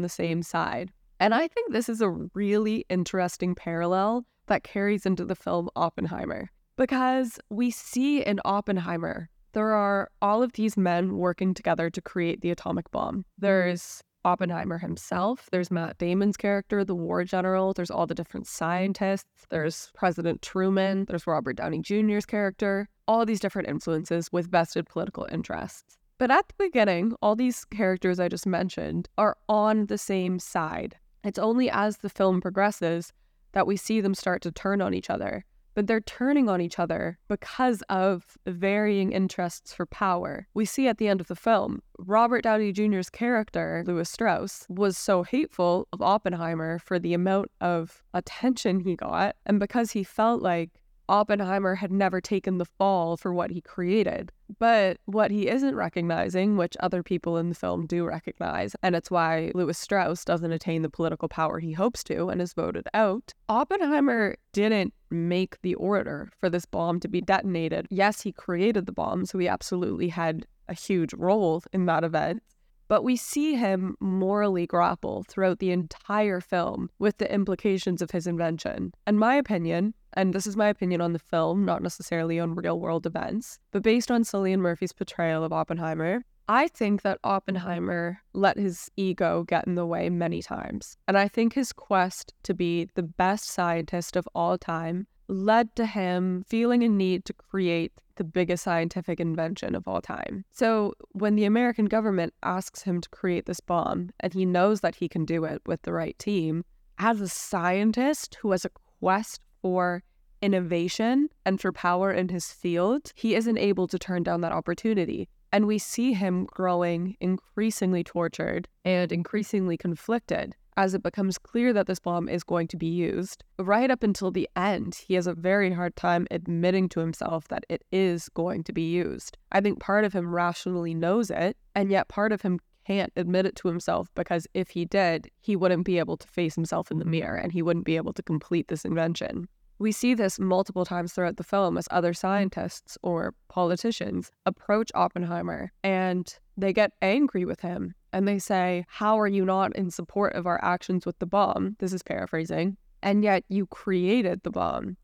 the 0.00 0.08
same 0.08 0.42
side. 0.42 0.90
And 1.20 1.34
I 1.34 1.48
think 1.48 1.72
this 1.72 1.90
is 1.90 2.00
a 2.00 2.10
really 2.10 2.86
interesting 2.88 3.54
parallel 3.54 4.24
that 4.46 4.64
carries 4.64 5.04
into 5.04 5.24
the 5.24 5.36
film 5.36 5.68
Oppenheimer 5.76 6.50
because 6.76 7.38
we 7.50 7.70
see 7.70 8.22
in 8.24 8.40
Oppenheimer, 8.44 9.28
there 9.52 9.72
are 9.72 10.10
all 10.20 10.42
of 10.42 10.52
these 10.52 10.76
men 10.76 11.16
working 11.16 11.54
together 11.54 11.88
to 11.90 12.00
create 12.00 12.40
the 12.40 12.50
atomic 12.50 12.90
bomb. 12.90 13.18
Mm-hmm. 13.18 13.20
There's 13.38 14.02
Oppenheimer 14.24 14.78
himself, 14.78 15.48
there's 15.52 15.70
Matt 15.70 15.98
Damon's 15.98 16.36
character, 16.36 16.82
the 16.82 16.94
war 16.94 17.24
general, 17.24 17.74
there's 17.74 17.90
all 17.90 18.06
the 18.06 18.14
different 18.14 18.46
scientists, 18.46 19.46
there's 19.50 19.90
President 19.94 20.40
Truman, 20.40 21.04
there's 21.04 21.26
Robert 21.26 21.56
Downey 21.56 21.80
Jr.'s 21.80 22.24
character, 22.24 22.88
all 23.06 23.26
these 23.26 23.40
different 23.40 23.68
influences 23.68 24.32
with 24.32 24.50
vested 24.50 24.86
political 24.86 25.28
interests. 25.30 25.98
But 26.16 26.30
at 26.30 26.48
the 26.48 26.54
beginning, 26.58 27.14
all 27.20 27.36
these 27.36 27.66
characters 27.66 28.18
I 28.18 28.28
just 28.28 28.46
mentioned 28.46 29.08
are 29.18 29.36
on 29.48 29.86
the 29.86 29.98
same 29.98 30.38
side. 30.38 30.96
It's 31.22 31.38
only 31.38 31.68
as 31.68 31.98
the 31.98 32.08
film 32.08 32.40
progresses 32.40 33.12
that 33.52 33.66
we 33.66 33.76
see 33.76 34.00
them 34.00 34.14
start 34.14 34.40
to 34.42 34.52
turn 34.52 34.80
on 34.80 34.94
each 34.94 35.10
other 35.10 35.44
but 35.74 35.86
they're 35.86 36.00
turning 36.00 36.48
on 36.48 36.60
each 36.60 36.78
other 36.78 37.18
because 37.28 37.82
of 37.88 38.36
varying 38.46 39.12
interests 39.12 39.72
for 39.74 39.86
power. 39.86 40.46
We 40.54 40.64
see 40.64 40.88
at 40.88 40.98
the 40.98 41.08
end 41.08 41.20
of 41.20 41.28
the 41.28 41.36
film, 41.36 41.82
Robert 41.98 42.42
Downey 42.42 42.72
Jr.'s 42.72 43.10
character, 43.10 43.84
Lewis 43.86 44.10
Strauss, 44.10 44.66
was 44.68 44.96
so 44.96 45.22
hateful 45.22 45.88
of 45.92 46.02
Oppenheimer 46.02 46.78
for 46.78 46.98
the 46.98 47.14
amount 47.14 47.50
of 47.60 48.02
attention 48.12 48.80
he 48.80 48.96
got, 48.96 49.36
and 49.46 49.60
because 49.60 49.92
he 49.92 50.04
felt 50.04 50.42
like 50.42 50.70
Oppenheimer 51.08 51.74
had 51.74 51.92
never 51.92 52.20
taken 52.20 52.58
the 52.58 52.64
fall 52.64 53.16
for 53.16 53.32
what 53.32 53.50
he 53.50 53.60
created. 53.60 54.32
But 54.58 54.98
what 55.04 55.30
he 55.30 55.48
isn't 55.48 55.74
recognizing, 55.74 56.56
which 56.56 56.76
other 56.80 57.02
people 57.02 57.36
in 57.36 57.48
the 57.48 57.54
film 57.54 57.86
do 57.86 58.04
recognize, 58.04 58.76
and 58.82 58.94
it's 58.94 59.10
why 59.10 59.52
Lewis 59.54 59.78
Strauss 59.78 60.24
doesn't 60.24 60.52
attain 60.52 60.82
the 60.82 60.90
political 60.90 61.28
power 61.28 61.58
he 61.58 61.72
hopes 61.72 62.04
to 62.04 62.28
and 62.28 62.40
is 62.40 62.52
voted 62.52 62.86
out, 62.94 63.32
Oppenheimer 63.48 64.36
didn't 64.52 64.94
make 65.10 65.60
the 65.62 65.74
order 65.74 66.30
for 66.38 66.48
this 66.50 66.66
bomb 66.66 67.00
to 67.00 67.08
be 67.08 67.20
detonated. 67.20 67.86
Yes, 67.90 68.22
he 68.22 68.32
created 68.32 68.86
the 68.86 68.92
bomb, 68.92 69.26
so 69.26 69.38
he 69.38 69.48
absolutely 69.48 70.08
had 70.08 70.46
a 70.68 70.74
huge 70.74 71.12
role 71.14 71.62
in 71.72 71.86
that 71.86 72.04
event. 72.04 72.42
but 72.88 73.02
we 73.02 73.16
see 73.16 73.54
him 73.54 73.96
morally 74.00 74.66
grapple 74.66 75.24
throughout 75.28 75.58
the 75.58 75.70
entire 75.70 76.40
film 76.40 76.90
with 76.98 77.18
the 77.18 77.32
implications 77.32 78.02
of 78.02 78.10
his 78.10 78.26
invention. 78.26 78.92
In 79.06 79.18
my 79.18 79.36
opinion, 79.36 79.94
and 80.14 80.32
this 80.32 80.46
is 80.46 80.56
my 80.56 80.68
opinion 80.68 81.00
on 81.00 81.12
the 81.12 81.18
film, 81.18 81.64
not 81.64 81.82
necessarily 81.82 82.40
on 82.40 82.54
real 82.54 82.80
world 82.80 83.06
events, 83.06 83.58
but 83.72 83.82
based 83.82 84.10
on 84.10 84.22
Cillian 84.22 84.58
Murphy's 84.58 84.92
portrayal 84.92 85.44
of 85.44 85.52
Oppenheimer, 85.52 86.24
I 86.48 86.68
think 86.68 87.02
that 87.02 87.20
Oppenheimer 87.24 88.20
let 88.34 88.58
his 88.58 88.90
ego 88.96 89.44
get 89.44 89.66
in 89.66 89.76
the 89.76 89.86
way 89.86 90.10
many 90.10 90.42
times. 90.42 90.96
And 91.08 91.16
I 91.16 91.26
think 91.26 91.54
his 91.54 91.72
quest 91.72 92.34
to 92.42 92.52
be 92.52 92.88
the 92.94 93.02
best 93.02 93.46
scientist 93.46 94.14
of 94.14 94.28
all 94.34 94.58
time 94.58 95.06
led 95.28 95.74
to 95.76 95.86
him 95.86 96.44
feeling 96.46 96.82
a 96.82 96.88
need 96.88 97.24
to 97.24 97.32
create 97.32 97.92
the 98.16 98.24
biggest 98.24 98.62
scientific 98.62 99.20
invention 99.20 99.74
of 99.74 99.88
all 99.88 100.00
time. 100.00 100.44
So, 100.52 100.94
when 101.12 101.34
the 101.34 101.46
American 101.46 101.86
government 101.86 102.34
asks 102.42 102.82
him 102.82 103.00
to 103.00 103.08
create 103.08 103.46
this 103.46 103.60
bomb, 103.60 104.10
and 104.20 104.32
he 104.32 104.44
knows 104.44 104.82
that 104.82 104.96
he 104.96 105.08
can 105.08 105.24
do 105.24 105.44
it 105.44 105.62
with 105.66 105.82
the 105.82 105.92
right 105.92 106.16
team, 106.18 106.64
as 106.98 107.20
a 107.20 107.28
scientist 107.28 108.36
who 108.36 108.52
has 108.52 108.64
a 108.64 108.70
quest 109.00 109.40
for 109.64 110.02
innovation 110.42 111.30
and 111.46 111.58
for 111.58 111.72
power 111.72 112.12
in 112.12 112.28
his 112.28 112.52
field, 112.52 113.10
he 113.14 113.34
isn't 113.34 113.56
able 113.56 113.88
to 113.88 113.98
turn 113.98 114.22
down 114.22 114.42
that 114.42 114.52
opportunity. 114.52 115.26
And 115.54 115.66
we 115.66 115.78
see 115.78 116.12
him 116.12 116.44
growing 116.44 117.16
increasingly 117.18 118.04
tortured 118.04 118.68
and 118.84 119.10
increasingly 119.10 119.78
conflicted 119.78 120.54
as 120.76 120.92
it 120.92 121.02
becomes 121.02 121.38
clear 121.38 121.72
that 121.72 121.86
this 121.86 121.98
bomb 121.98 122.28
is 122.28 122.44
going 122.44 122.68
to 122.68 122.76
be 122.76 122.88
used. 122.88 123.42
Right 123.58 123.90
up 123.90 124.02
until 124.02 124.30
the 124.30 124.46
end, 124.54 124.96
he 125.06 125.14
has 125.14 125.26
a 125.26 125.32
very 125.32 125.72
hard 125.72 125.96
time 125.96 126.26
admitting 126.30 126.90
to 126.90 127.00
himself 127.00 127.48
that 127.48 127.64
it 127.70 127.82
is 127.90 128.28
going 128.34 128.64
to 128.64 128.72
be 128.74 128.82
used. 128.82 129.38
I 129.50 129.62
think 129.62 129.80
part 129.80 130.04
of 130.04 130.12
him 130.12 130.34
rationally 130.34 130.92
knows 130.92 131.30
it, 131.30 131.56
and 131.74 131.90
yet 131.90 132.08
part 132.08 132.32
of 132.32 132.42
him 132.42 132.60
can't 132.86 133.12
admit 133.16 133.46
it 133.46 133.56
to 133.56 133.68
himself 133.68 134.08
because 134.14 134.46
if 134.54 134.70
he 134.70 134.84
did, 134.84 135.30
he 135.40 135.56
wouldn't 135.56 135.84
be 135.84 135.98
able 135.98 136.16
to 136.16 136.28
face 136.28 136.54
himself 136.54 136.90
in 136.90 136.98
the 136.98 137.04
mirror 137.04 137.36
and 137.36 137.52
he 137.52 137.62
wouldn't 137.62 137.84
be 137.84 137.96
able 137.96 138.12
to 138.12 138.22
complete 138.22 138.68
this 138.68 138.84
invention. 138.84 139.48
We 139.78 139.90
see 139.90 140.14
this 140.14 140.38
multiple 140.38 140.84
times 140.84 141.12
throughout 141.12 141.36
the 141.36 141.42
film 141.42 141.76
as 141.76 141.88
other 141.90 142.14
scientists 142.14 142.96
or 143.02 143.34
politicians 143.48 144.30
approach 144.46 144.90
Oppenheimer 144.94 145.72
and 145.82 146.32
they 146.56 146.72
get 146.72 146.92
angry 147.02 147.44
with 147.44 147.60
him 147.60 147.94
and 148.12 148.28
they 148.28 148.38
say, 148.38 148.84
How 148.88 149.18
are 149.18 149.26
you 149.26 149.44
not 149.44 149.74
in 149.74 149.90
support 149.90 150.34
of 150.34 150.46
our 150.46 150.62
actions 150.62 151.04
with 151.04 151.18
the 151.18 151.26
bomb? 151.26 151.76
This 151.80 151.92
is 151.92 152.02
paraphrasing. 152.02 152.76
And 153.02 153.24
yet 153.24 153.44
you 153.48 153.66
created 153.66 154.42
the 154.44 154.50
bomb. 154.50 154.96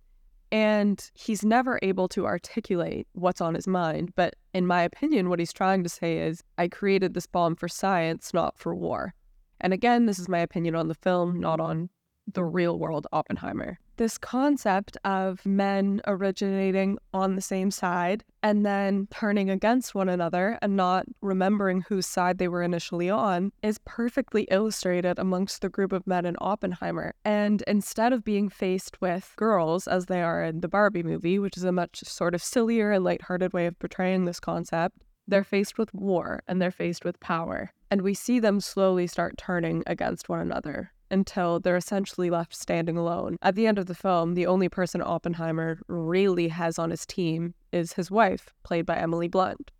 And 0.52 1.10
he's 1.14 1.44
never 1.44 1.78
able 1.82 2.08
to 2.08 2.26
articulate 2.26 3.06
what's 3.12 3.40
on 3.40 3.54
his 3.54 3.68
mind. 3.68 4.12
But 4.16 4.34
in 4.52 4.66
my 4.66 4.82
opinion, 4.82 5.28
what 5.28 5.38
he's 5.38 5.52
trying 5.52 5.84
to 5.84 5.88
say 5.88 6.18
is, 6.18 6.42
I 6.58 6.66
created 6.68 7.14
this 7.14 7.26
bomb 7.26 7.54
for 7.54 7.68
science, 7.68 8.34
not 8.34 8.58
for 8.58 8.74
war. 8.74 9.14
And 9.60 9.72
again, 9.72 10.06
this 10.06 10.18
is 10.18 10.28
my 10.28 10.38
opinion 10.40 10.74
on 10.74 10.88
the 10.88 10.94
film, 10.94 11.38
not 11.38 11.60
on 11.60 11.90
the 12.32 12.44
real 12.44 12.78
world 12.78 13.06
Oppenheimer. 13.12 13.78
This 14.00 14.16
concept 14.16 14.96
of 15.04 15.44
men 15.44 16.00
originating 16.06 16.96
on 17.12 17.36
the 17.36 17.42
same 17.42 17.70
side 17.70 18.24
and 18.42 18.64
then 18.64 19.08
turning 19.10 19.50
against 19.50 19.94
one 19.94 20.08
another 20.08 20.58
and 20.62 20.74
not 20.74 21.04
remembering 21.20 21.82
whose 21.82 22.06
side 22.06 22.38
they 22.38 22.48
were 22.48 22.62
initially 22.62 23.10
on 23.10 23.52
is 23.62 23.78
perfectly 23.84 24.44
illustrated 24.50 25.18
amongst 25.18 25.60
the 25.60 25.68
group 25.68 25.92
of 25.92 26.06
men 26.06 26.24
in 26.24 26.34
Oppenheimer. 26.40 27.12
And 27.26 27.62
instead 27.66 28.14
of 28.14 28.24
being 28.24 28.48
faced 28.48 28.98
with 29.02 29.34
girls 29.36 29.86
as 29.86 30.06
they 30.06 30.22
are 30.22 30.42
in 30.44 30.62
the 30.62 30.68
Barbie 30.68 31.02
movie, 31.02 31.38
which 31.38 31.58
is 31.58 31.64
a 31.64 31.70
much 31.70 32.02
sort 32.04 32.34
of 32.34 32.42
sillier 32.42 32.92
and 32.92 33.04
lighthearted 33.04 33.52
way 33.52 33.66
of 33.66 33.78
portraying 33.78 34.24
this 34.24 34.40
concept, 34.40 34.96
they're 35.28 35.44
faced 35.44 35.76
with 35.76 35.92
war 35.92 36.42
and 36.48 36.62
they're 36.62 36.70
faced 36.70 37.04
with 37.04 37.20
power. 37.20 37.74
And 37.90 38.00
we 38.00 38.14
see 38.14 38.40
them 38.40 38.60
slowly 38.60 39.06
start 39.06 39.36
turning 39.36 39.82
against 39.86 40.30
one 40.30 40.40
another 40.40 40.92
until 41.10 41.60
they're 41.60 41.76
essentially 41.76 42.30
left 42.30 42.54
standing 42.54 42.96
alone. 42.96 43.36
At 43.42 43.54
the 43.54 43.66
end 43.66 43.78
of 43.78 43.86
the 43.86 43.94
film, 43.94 44.34
the 44.34 44.46
only 44.46 44.68
person 44.68 45.02
Oppenheimer 45.02 45.78
really 45.88 46.48
has 46.48 46.78
on 46.78 46.90
his 46.90 47.06
team 47.06 47.54
is 47.72 47.94
his 47.94 48.10
wife, 48.10 48.52
played 48.62 48.86
by 48.86 48.96
Emily 48.96 49.28
Blunt. 49.28 49.70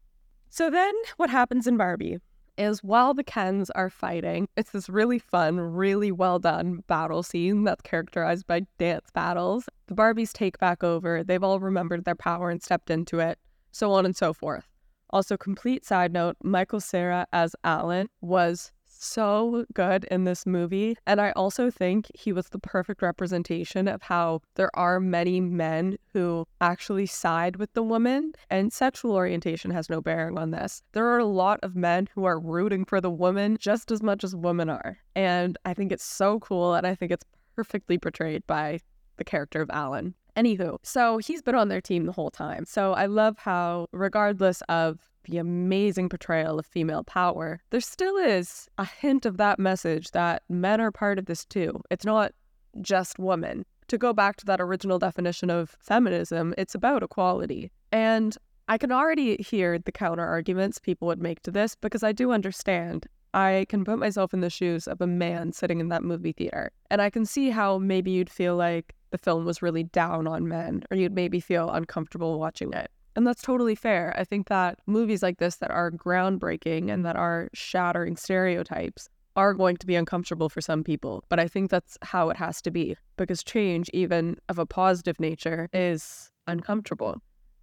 So 0.49 0.71
then, 0.71 0.93
what 1.16 1.31
happens 1.31 1.66
in 1.66 1.77
Barbie 1.77 2.19
is 2.59 2.83
while 2.83 3.14
the 3.14 3.25
Kens 3.25 3.71
are 3.71 3.88
fighting, 3.88 4.49
it's 4.57 4.73
this 4.73 4.88
really 4.88 5.19
fun, 5.19 5.59
really 5.59 6.12
well 6.12 6.38
done 6.38 6.83
battle 6.87 7.23
scene 7.23 7.64
that's 7.64 7.83
characterized 7.83 8.47
by 8.47 8.66
dance 8.79 9.09
battles. 9.14 9.69
The 9.87 9.95
Barbies 9.95 10.33
take 10.33 10.59
back 10.59 10.85
over, 10.85 11.25
they've 11.25 11.43
all 11.43 11.61
remembered 11.61 12.05
their 12.05 12.14
power 12.14 12.51
and 12.51 12.62
stepped 12.62 12.90
into 12.90 13.19
it, 13.19 13.38
so 13.73 13.93
on 13.93 14.05
and 14.05 14.14
so 14.14 14.33
forth. 14.33 14.66
Also, 15.11 15.37
complete 15.37 15.85
side 15.85 16.12
note 16.12 16.37
Michael 16.43 16.81
Cera 16.81 17.27
as 17.33 17.57
Allan 17.64 18.09
was 18.21 18.73
so 19.03 19.65
good 19.75 20.05
in 20.05 20.25
this 20.25 20.47
movie. 20.47 20.97
And 21.07 21.21
I 21.21 21.33
also 21.33 21.71
think 21.71 22.07
he 22.15 22.33
was 22.33 22.49
the 22.49 22.59
perfect 22.59 23.03
representation 23.03 23.89
of 23.89 24.03
how 24.03 24.43
there 24.55 24.71
are 24.75 25.01
many 25.01 25.41
men 25.41 25.97
who 26.13 26.47
actually 26.61 27.07
side 27.07 27.57
with 27.57 27.73
the 27.73 27.83
woman, 27.83 28.33
and 28.51 28.73
sexual 28.73 29.13
orientation 29.13 29.71
has 29.71 29.91
no 29.91 30.01
bearing 30.01 30.39
on 30.39 30.51
this. 30.51 30.83
There 30.93 31.07
are 31.07 31.19
a 31.19 31.25
lot 31.25 31.61
of 31.63 31.75
men 31.77 32.09
who 32.15 32.25
are 32.25 32.39
rooting 32.39 32.85
for 32.85 33.01
the 33.01 33.11
woman 33.11 33.57
just 33.59 33.91
as 33.91 34.03
much 34.03 34.25
as 34.25 34.37
women 34.37 34.69
are. 34.69 34.99
And 35.15 35.57
I 35.65 35.75
think 35.75 35.93
it's 35.93 36.05
so 36.05 36.39
cool, 36.41 36.75
and 36.75 36.87
I 36.87 36.95
think 36.95 37.13
it's 37.13 37.25
perfectly 37.57 37.99
portrayed 37.99 38.47
by 38.47 38.81
the 39.17 39.25
character 39.25 39.61
of 39.61 39.71
Allan. 39.71 40.15
Anywho, 40.40 40.79
so 40.83 41.18
he's 41.18 41.42
been 41.42 41.55
on 41.55 41.68
their 41.68 41.83
team 41.83 42.07
the 42.07 42.12
whole 42.12 42.31
time. 42.31 42.64
So 42.64 42.94
I 42.94 43.05
love 43.05 43.37
how, 43.37 43.87
regardless 43.92 44.62
of 44.70 44.98
the 45.24 45.37
amazing 45.37 46.09
portrayal 46.09 46.59
of 46.59 46.64
female 46.64 47.05
power, 47.05 47.61
there 47.68 47.81
still 47.83 48.16
is 48.16 48.66
a 48.79 48.87
hint 48.87 49.26
of 49.26 49.37
that 49.37 49.59
message 49.59 50.12
that 50.12 50.42
men 50.48 50.81
are 50.81 50.90
part 50.90 51.18
of 51.18 51.26
this 51.26 51.44
too. 51.44 51.83
It's 51.90 52.07
not 52.07 52.33
just 52.81 53.18
women. 53.18 53.66
To 53.88 53.98
go 53.98 54.14
back 54.14 54.37
to 54.37 54.46
that 54.46 54.62
original 54.62 54.98
definition 54.98 55.50
of 55.50 55.76
feminism, 55.79 56.55
it's 56.57 56.74
about 56.74 57.03
equality. 57.03 57.70
And 57.92 58.35
I 58.66 58.79
can 58.79 58.92
already 58.92 59.37
hear 59.42 59.79
the 59.79 59.92
counter 59.92 60.24
arguments 60.24 60.79
people 60.79 61.07
would 61.09 61.20
make 61.20 61.42
to 61.42 61.50
this 61.50 61.74
because 61.74 62.03
I 62.03 62.12
do 62.12 62.33
understand. 62.33 63.07
I 63.35 63.66
can 63.69 63.85
put 63.85 63.99
myself 63.99 64.35
in 64.35 64.40
the 64.40 64.51
shoes 64.51 64.88
of 64.88 65.01
a 65.01 65.07
man 65.07 65.53
sitting 65.53 65.81
in 65.81 65.88
that 65.88 66.03
movie 66.03 66.33
theater. 66.33 66.73
And 66.90 67.01
I 67.01 67.11
can 67.11 67.25
see 67.25 67.51
how 67.51 67.79
maybe 67.79 68.11
you'd 68.11 68.31
feel 68.31 68.57
like 68.57 68.95
the 69.11 69.19
film 69.19 69.45
was 69.45 69.62
really 69.62 69.85
down 69.85 70.27
on 70.27 70.49
men, 70.49 70.83
or 70.90 70.97
you'd 70.97 71.14
maybe 71.14 71.40
feel 71.40 71.71
uncomfortable 71.71 72.38
watching 72.38 72.73
it. 72.73 72.90
And 73.16 73.27
that's 73.27 73.43
totally 73.43 73.75
fair. 73.75 74.14
I 74.16 74.25
think 74.25 74.49
that 74.49 74.79
movies 74.87 75.23
like 75.23 75.38
this 75.38 75.57
that 75.57 75.71
are 75.71 75.90
groundbreaking 75.90 76.93
and 76.93 77.05
that 77.05 77.16
are 77.16 77.49
shattering 77.53 78.16
stereotypes 78.16 79.09
are 79.37 79.55
going 79.55 79.77
to 79.77 79.87
be 79.87 79.95
uncomfortable 79.95 80.49
for 80.49 80.61
some 80.61 80.85
people. 80.85 81.25
But 81.29 81.40
I 81.40 81.49
think 81.49 81.71
that's 81.71 81.99
how 82.03 82.31
it 82.31 82.37
has 82.37 82.61
to 82.62 82.71
be 82.71 82.97
because 83.16 83.43
change, 83.43 83.90
even 83.93 84.37
of 84.49 84.59
a 84.59 84.66
positive 84.66 85.19
nature, 85.21 85.69
is 85.73 86.31
uncomfortable. 86.47 87.21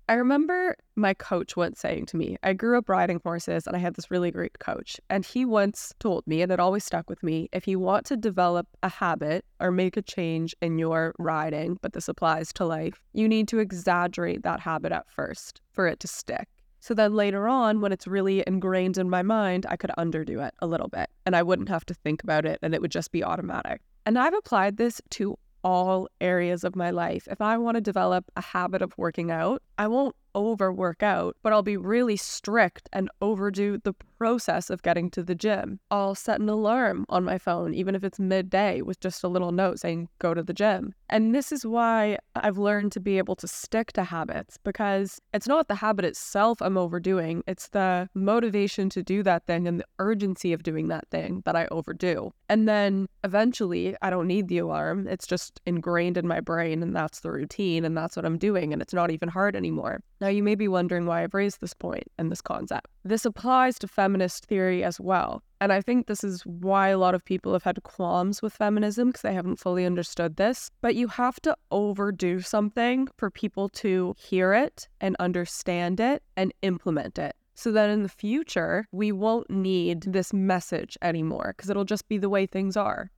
I 0.10 0.14
remember 0.14 0.78
my 0.96 1.14
coach 1.14 1.58
once 1.58 1.82
saying 1.82 2.06
to 2.08 2.18
me, 2.18 2.38
I 2.42 2.54
grew 2.54 2.78
up 2.78 2.88
riding 2.88 3.20
horses 3.26 3.68
and 3.68 3.76
I 3.76 3.80
had 3.80 3.96
this 3.96 4.10
really 4.10 4.32
great 4.32 4.58
coach. 4.58 5.02
And 5.10 5.26
he 5.26 5.44
once 5.44 5.94
told 6.00 6.26
me, 6.26 6.42
and 6.42 6.50
it 6.50 6.62
always 6.62 6.86
stuck 6.86 7.10
with 7.10 7.22
me 7.24 7.50
if 7.52 7.68
you 7.68 7.78
want 7.78 8.06
to 8.06 8.16
develop 8.16 8.68
a 8.84 8.88
habit 8.88 9.44
or 9.60 9.70
make 9.70 9.98
a 9.98 10.02
change 10.02 10.56
in 10.62 10.80
your 10.80 11.14
riding, 11.20 11.78
but 11.82 11.92
this 11.92 12.08
applies 12.08 12.54
to 12.54 12.66
life, 12.66 13.02
you 13.12 13.28
need 13.28 13.50
to 13.50 13.60
exaggerate 13.60 14.44
that 14.44 14.62
habit 14.62 14.94
at 14.94 15.12
first 15.12 15.60
for 15.74 15.88
it 15.88 16.00
to 16.00 16.08
stick. 16.08 16.48
So 16.80 16.94
then 16.94 17.14
later 17.14 17.50
on, 17.50 17.82
when 17.82 17.92
it's 17.92 18.08
really 18.08 18.46
ingrained 18.48 18.98
in 18.98 19.10
my 19.10 19.24
mind, 19.24 19.66
I 19.68 19.76
could 19.76 19.92
underdo 19.98 20.48
it 20.48 20.54
a 20.60 20.68
little 20.68 20.88
bit 20.88 21.10
and 21.26 21.36
I 21.36 21.44
wouldn't 21.44 21.68
have 21.68 21.86
to 21.88 21.94
think 21.94 22.24
about 22.24 22.46
it 22.46 22.60
and 22.62 22.74
it 22.74 22.80
would 22.80 22.92
just 22.92 23.12
be 23.12 23.26
automatic. 23.26 23.82
And 24.06 24.18
I've 24.18 24.34
applied 24.34 24.78
this 24.78 25.02
to 25.12 25.38
all 25.68 26.08
areas 26.22 26.64
of 26.64 26.78
my 26.78 26.92
life. 26.92 27.28
If 27.30 27.42
I 27.42 27.58
want 27.58 27.76
to 27.76 27.82
develop 27.82 28.32
a 28.38 28.42
habit 28.42 28.82
of 28.82 28.98
working 28.98 29.30
out, 29.30 29.62
I 29.78 29.88
won't 29.88 30.16
overwork 30.38 31.02
out, 31.02 31.36
but 31.42 31.52
I'll 31.52 31.64
be 31.64 31.76
really 31.76 32.16
strict 32.16 32.88
and 32.94 33.10
overdo 33.22 33.80
the 33.80 33.94
process 34.18 34.70
of 34.70 34.84
getting 34.84 35.10
to 35.12 35.24
the 35.24 35.36
gym. 35.36 35.80
I'll 35.92 36.16
set 36.16 36.40
an 36.40 36.48
alarm 36.48 37.06
on 37.10 37.24
my 37.24 37.38
phone, 37.38 37.74
even 37.74 37.96
if 37.96 38.04
it's 38.04 38.20
midday, 38.20 38.82
with 38.82 39.00
just 39.00 39.24
a 39.24 39.28
little 39.28 39.52
note 39.52 39.80
saying, 39.80 40.10
go 40.20 40.34
to 40.34 40.44
the 40.44 40.54
gym. 40.54 40.94
And 41.10 41.34
this 41.34 41.52
is 41.52 41.66
why 41.66 42.18
I've 42.36 42.58
learned 42.58 42.92
to 42.94 43.00
be 43.00 43.18
able 43.18 43.36
to 43.38 43.48
stick 43.48 43.94
to 43.94 44.04
habits 44.04 44.58
because 44.64 45.20
it's 45.34 45.48
not 45.48 45.68
the 45.68 45.76
habit 45.76 46.06
itself 46.06 46.62
I'm 46.62 46.78
overdoing, 46.78 47.44
it's 47.48 47.70
the 47.70 48.10
motivation 48.14 48.90
to 48.90 49.04
do 49.04 49.24
that 49.24 49.46
thing 49.46 49.68
and 49.68 49.80
the 49.80 49.86
urgency 50.00 50.54
of 50.54 50.64
doing 50.64 50.88
that 50.90 51.08
thing 51.10 51.42
that 51.46 51.56
I 51.56 51.68
overdo. 51.72 52.32
And 52.50 52.68
then 52.68 53.08
eventually, 53.24 53.96
I 54.02 54.10
don't 54.10 54.28
need 54.28 54.48
the 54.48 54.60
alarm. 54.60 55.08
It's 55.08 55.28
just 55.28 55.60
ingrained 55.66 56.18
in 56.18 56.28
my 56.28 56.40
brain, 56.40 56.84
and 56.84 56.96
that's 56.96 57.22
the 57.22 57.32
routine, 57.32 57.86
and 57.86 57.98
that's 57.98 58.16
what 58.16 58.26
I'm 58.26 58.38
doing, 58.38 58.74
and 58.74 58.82
it's 58.82 58.94
not 58.94 59.12
even 59.12 59.30
hard 59.30 59.56
anymore. 59.56 60.02
You 60.30 60.44
may 60.44 60.56
be 60.56 60.68
wondering 60.68 61.06
why 61.06 61.24
I've 61.24 61.34
raised 61.34 61.62
this 61.62 61.74
point 61.74 62.12
and 62.18 62.32
this 62.32 62.42
concept. 62.42 62.88
This 63.04 63.26
applies 63.26 63.80
to 63.80 63.88
feminist 63.88 64.46
theory 64.46 64.84
as 64.84 65.00
well. 65.00 65.44
And 65.60 65.74
I 65.74 65.82
think 65.82 66.08
this 66.08 66.24
is 66.24 66.46
why 66.46 66.90
a 66.90 66.98
lot 66.98 67.16
of 67.16 67.26
people 67.26 67.54
have 67.54 67.64
had 67.64 67.82
qualms 67.84 68.42
with 68.42 68.54
feminism 68.54 69.10
because 69.10 69.24
they 69.24 69.34
haven't 69.34 69.60
fully 69.60 69.86
understood 69.86 70.36
this. 70.36 70.70
But 70.82 70.96
you 70.96 71.08
have 71.08 71.40
to 71.42 71.56
overdo 71.72 72.42
something 72.42 73.08
for 73.18 73.32
people 73.32 73.70
to 73.70 74.14
hear 74.18 74.54
it 74.54 74.88
and 75.02 75.16
understand 75.20 76.00
it 76.00 76.24
and 76.36 76.54
implement 76.62 77.18
it. 77.18 77.36
So 77.56 77.72
that 77.72 77.90
in 77.90 78.04
the 78.04 78.10
future, 78.10 78.86
we 78.92 79.12
won't 79.12 79.50
need 79.50 80.02
this 80.02 80.32
message 80.32 80.96
anymore 81.02 81.56
because 81.58 81.72
it'll 81.72 81.86
just 81.86 82.08
be 82.08 82.20
the 82.20 82.30
way 82.30 82.46
things 82.46 82.78
are. 82.78 83.10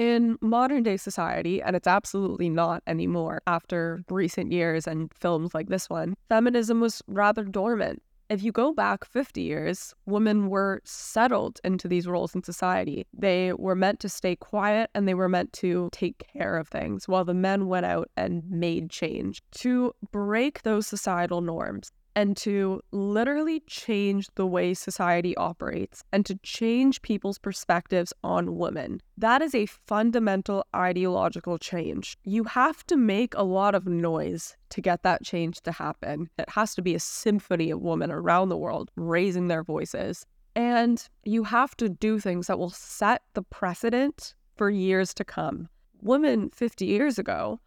In 0.00 0.38
modern 0.40 0.82
day 0.82 0.96
society, 0.96 1.60
and 1.60 1.76
it's 1.76 1.86
absolutely 1.86 2.48
not 2.48 2.82
anymore 2.86 3.42
after 3.46 4.02
recent 4.08 4.50
years 4.50 4.86
and 4.86 5.12
films 5.12 5.52
like 5.52 5.68
this 5.68 5.90
one, 5.90 6.16
feminism 6.30 6.80
was 6.80 7.02
rather 7.06 7.44
dormant. 7.44 8.02
If 8.30 8.42
you 8.42 8.50
go 8.50 8.72
back 8.72 9.04
50 9.04 9.42
years, 9.42 9.94
women 10.06 10.48
were 10.48 10.80
settled 10.84 11.60
into 11.64 11.86
these 11.86 12.06
roles 12.06 12.34
in 12.34 12.42
society. 12.42 13.06
They 13.12 13.52
were 13.52 13.74
meant 13.74 14.00
to 14.00 14.08
stay 14.08 14.36
quiet 14.36 14.88
and 14.94 15.06
they 15.06 15.12
were 15.12 15.28
meant 15.28 15.52
to 15.54 15.90
take 15.92 16.26
care 16.32 16.56
of 16.56 16.68
things 16.68 17.06
while 17.06 17.26
the 17.26 17.34
men 17.34 17.66
went 17.66 17.84
out 17.84 18.08
and 18.16 18.42
made 18.48 18.88
change. 18.88 19.42
To 19.56 19.92
break 20.12 20.62
those 20.62 20.86
societal 20.86 21.42
norms, 21.42 21.92
and 22.14 22.36
to 22.38 22.80
literally 22.90 23.60
change 23.66 24.28
the 24.34 24.46
way 24.46 24.74
society 24.74 25.36
operates 25.36 26.02
and 26.12 26.26
to 26.26 26.36
change 26.42 27.02
people's 27.02 27.38
perspectives 27.38 28.12
on 28.24 28.56
women. 28.56 29.00
That 29.16 29.42
is 29.42 29.54
a 29.54 29.66
fundamental 29.66 30.64
ideological 30.74 31.58
change. 31.58 32.16
You 32.24 32.44
have 32.44 32.84
to 32.86 32.96
make 32.96 33.34
a 33.34 33.42
lot 33.42 33.74
of 33.74 33.86
noise 33.86 34.56
to 34.70 34.80
get 34.80 35.02
that 35.02 35.24
change 35.24 35.60
to 35.62 35.72
happen. 35.72 36.28
It 36.38 36.48
has 36.50 36.74
to 36.74 36.82
be 36.82 36.94
a 36.94 37.00
symphony 37.00 37.70
of 37.70 37.80
women 37.80 38.10
around 38.10 38.48
the 38.48 38.56
world 38.56 38.90
raising 38.96 39.48
their 39.48 39.62
voices. 39.62 40.26
And 40.56 41.06
you 41.24 41.44
have 41.44 41.76
to 41.76 41.88
do 41.88 42.18
things 42.18 42.48
that 42.48 42.58
will 42.58 42.70
set 42.70 43.22
the 43.34 43.42
precedent 43.42 44.34
for 44.56 44.68
years 44.68 45.14
to 45.14 45.24
come. 45.24 45.68
Women 46.02 46.50
50 46.50 46.86
years 46.86 47.18
ago 47.18 47.60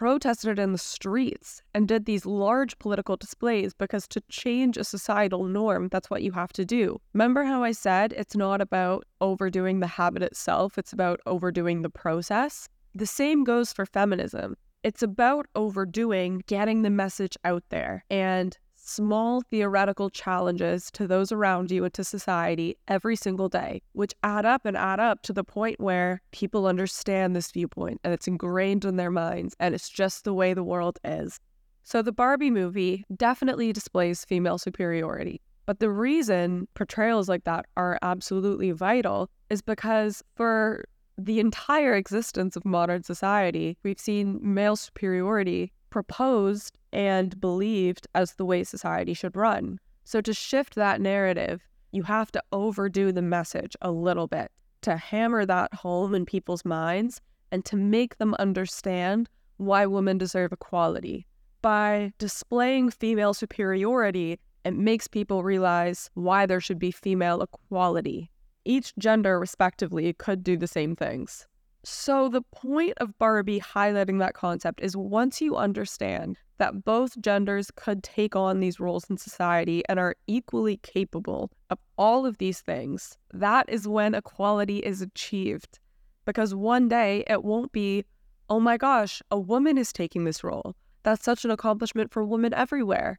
protested 0.00 0.58
in 0.58 0.72
the 0.72 0.78
streets 0.78 1.60
and 1.74 1.86
did 1.86 2.06
these 2.06 2.24
large 2.24 2.78
political 2.78 3.18
displays 3.18 3.74
because 3.74 4.08
to 4.08 4.18
change 4.30 4.78
a 4.78 4.82
societal 4.82 5.44
norm, 5.44 5.88
that's 5.92 6.08
what 6.08 6.22
you 6.22 6.32
have 6.32 6.50
to 6.54 6.64
do. 6.64 6.98
Remember 7.12 7.44
how 7.44 7.62
I 7.62 7.72
said 7.72 8.14
it's 8.14 8.34
not 8.34 8.62
about 8.62 9.04
overdoing 9.20 9.80
the 9.80 9.86
habit 9.86 10.22
itself, 10.22 10.78
it's 10.78 10.94
about 10.94 11.20
overdoing 11.26 11.82
the 11.82 11.90
process? 11.90 12.66
The 12.94 13.04
same 13.04 13.44
goes 13.44 13.74
for 13.74 13.84
feminism. 13.84 14.56
It's 14.82 15.02
about 15.02 15.44
overdoing 15.54 16.44
getting 16.46 16.80
the 16.80 16.88
message 16.88 17.36
out 17.44 17.64
there 17.68 18.02
and 18.08 18.56
small 18.90 19.40
theoretical 19.42 20.10
challenges 20.10 20.90
to 20.90 21.06
those 21.06 21.30
around 21.30 21.70
you 21.70 21.84
and 21.84 21.94
to 21.94 22.04
society 22.04 22.76
every 22.88 23.16
single 23.16 23.48
day, 23.48 23.82
which 23.92 24.14
add 24.22 24.44
up 24.44 24.66
and 24.66 24.76
add 24.76 24.98
up 24.98 25.22
to 25.22 25.32
the 25.32 25.44
point 25.44 25.80
where 25.80 26.20
people 26.32 26.66
understand 26.66 27.34
this 27.34 27.52
viewpoint 27.52 28.00
and 28.02 28.12
it's 28.12 28.26
ingrained 28.26 28.84
in 28.84 28.96
their 28.96 29.10
minds 29.10 29.54
and 29.60 29.74
it's 29.74 29.88
just 29.88 30.24
the 30.24 30.34
way 30.34 30.52
the 30.52 30.64
world 30.64 30.98
is. 31.04 31.38
So 31.84 32.02
the 32.02 32.12
Barbie 32.12 32.50
movie 32.50 33.04
definitely 33.16 33.72
displays 33.72 34.24
female 34.24 34.58
superiority. 34.58 35.40
But 35.66 35.78
the 35.78 35.90
reason 35.90 36.66
portrayals 36.74 37.28
like 37.28 37.44
that 37.44 37.66
are 37.76 37.98
absolutely 38.02 38.72
vital 38.72 39.30
is 39.50 39.62
because 39.62 40.22
for 40.34 40.84
the 41.16 41.38
entire 41.38 41.94
existence 41.94 42.56
of 42.56 42.64
modern 42.64 43.02
society, 43.02 43.76
we've 43.82 44.00
seen 44.00 44.40
male 44.42 44.76
superiority 44.76 45.72
proposed 45.90 46.78
and 46.92 47.40
believed 47.40 48.06
as 48.14 48.34
the 48.34 48.44
way 48.44 48.64
society 48.64 49.14
should 49.14 49.36
run. 49.36 49.78
So, 50.04 50.20
to 50.20 50.32
shift 50.32 50.74
that 50.76 51.00
narrative, 51.00 51.62
you 51.92 52.02
have 52.04 52.32
to 52.32 52.42
overdo 52.52 53.12
the 53.12 53.22
message 53.22 53.76
a 53.82 53.90
little 53.90 54.26
bit 54.26 54.50
to 54.82 54.96
hammer 54.96 55.44
that 55.44 55.74
home 55.74 56.14
in 56.14 56.24
people's 56.24 56.64
minds 56.64 57.20
and 57.52 57.64
to 57.64 57.76
make 57.76 58.16
them 58.18 58.34
understand 58.38 59.28
why 59.56 59.86
women 59.86 60.16
deserve 60.18 60.52
equality. 60.52 61.26
By 61.62 62.12
displaying 62.18 62.90
female 62.90 63.34
superiority, 63.34 64.38
it 64.64 64.74
makes 64.74 65.06
people 65.06 65.42
realize 65.42 66.10
why 66.14 66.46
there 66.46 66.60
should 66.60 66.78
be 66.78 66.90
female 66.90 67.42
equality. 67.42 68.30
Each 68.64 68.94
gender, 68.98 69.38
respectively, 69.38 70.12
could 70.14 70.42
do 70.42 70.56
the 70.56 70.66
same 70.66 70.96
things. 70.96 71.46
So, 71.82 72.28
the 72.28 72.42
point 72.42 72.92
of 72.98 73.16
Barbie 73.18 73.58
highlighting 73.58 74.18
that 74.18 74.34
concept 74.34 74.82
is 74.82 74.98
once 74.98 75.40
you 75.40 75.56
understand 75.56 76.36
that 76.58 76.84
both 76.84 77.18
genders 77.22 77.70
could 77.74 78.02
take 78.02 78.36
on 78.36 78.60
these 78.60 78.78
roles 78.78 79.08
in 79.08 79.16
society 79.16 79.82
and 79.88 79.98
are 79.98 80.14
equally 80.26 80.76
capable 80.76 81.50
of 81.70 81.78
all 81.96 82.26
of 82.26 82.36
these 82.36 82.60
things, 82.60 83.16
that 83.32 83.66
is 83.70 83.88
when 83.88 84.14
equality 84.14 84.80
is 84.80 85.00
achieved. 85.00 85.78
Because 86.26 86.54
one 86.54 86.86
day 86.86 87.24
it 87.26 87.44
won't 87.44 87.72
be, 87.72 88.04
oh 88.50 88.60
my 88.60 88.76
gosh, 88.76 89.22
a 89.30 89.38
woman 89.38 89.78
is 89.78 89.90
taking 89.90 90.24
this 90.24 90.44
role. 90.44 90.76
That's 91.02 91.24
such 91.24 91.46
an 91.46 91.50
accomplishment 91.50 92.12
for 92.12 92.26
women 92.26 92.52
everywhere. 92.52 93.18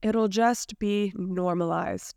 It'll 0.00 0.28
just 0.28 0.78
be 0.78 1.12
normalized 1.16 2.14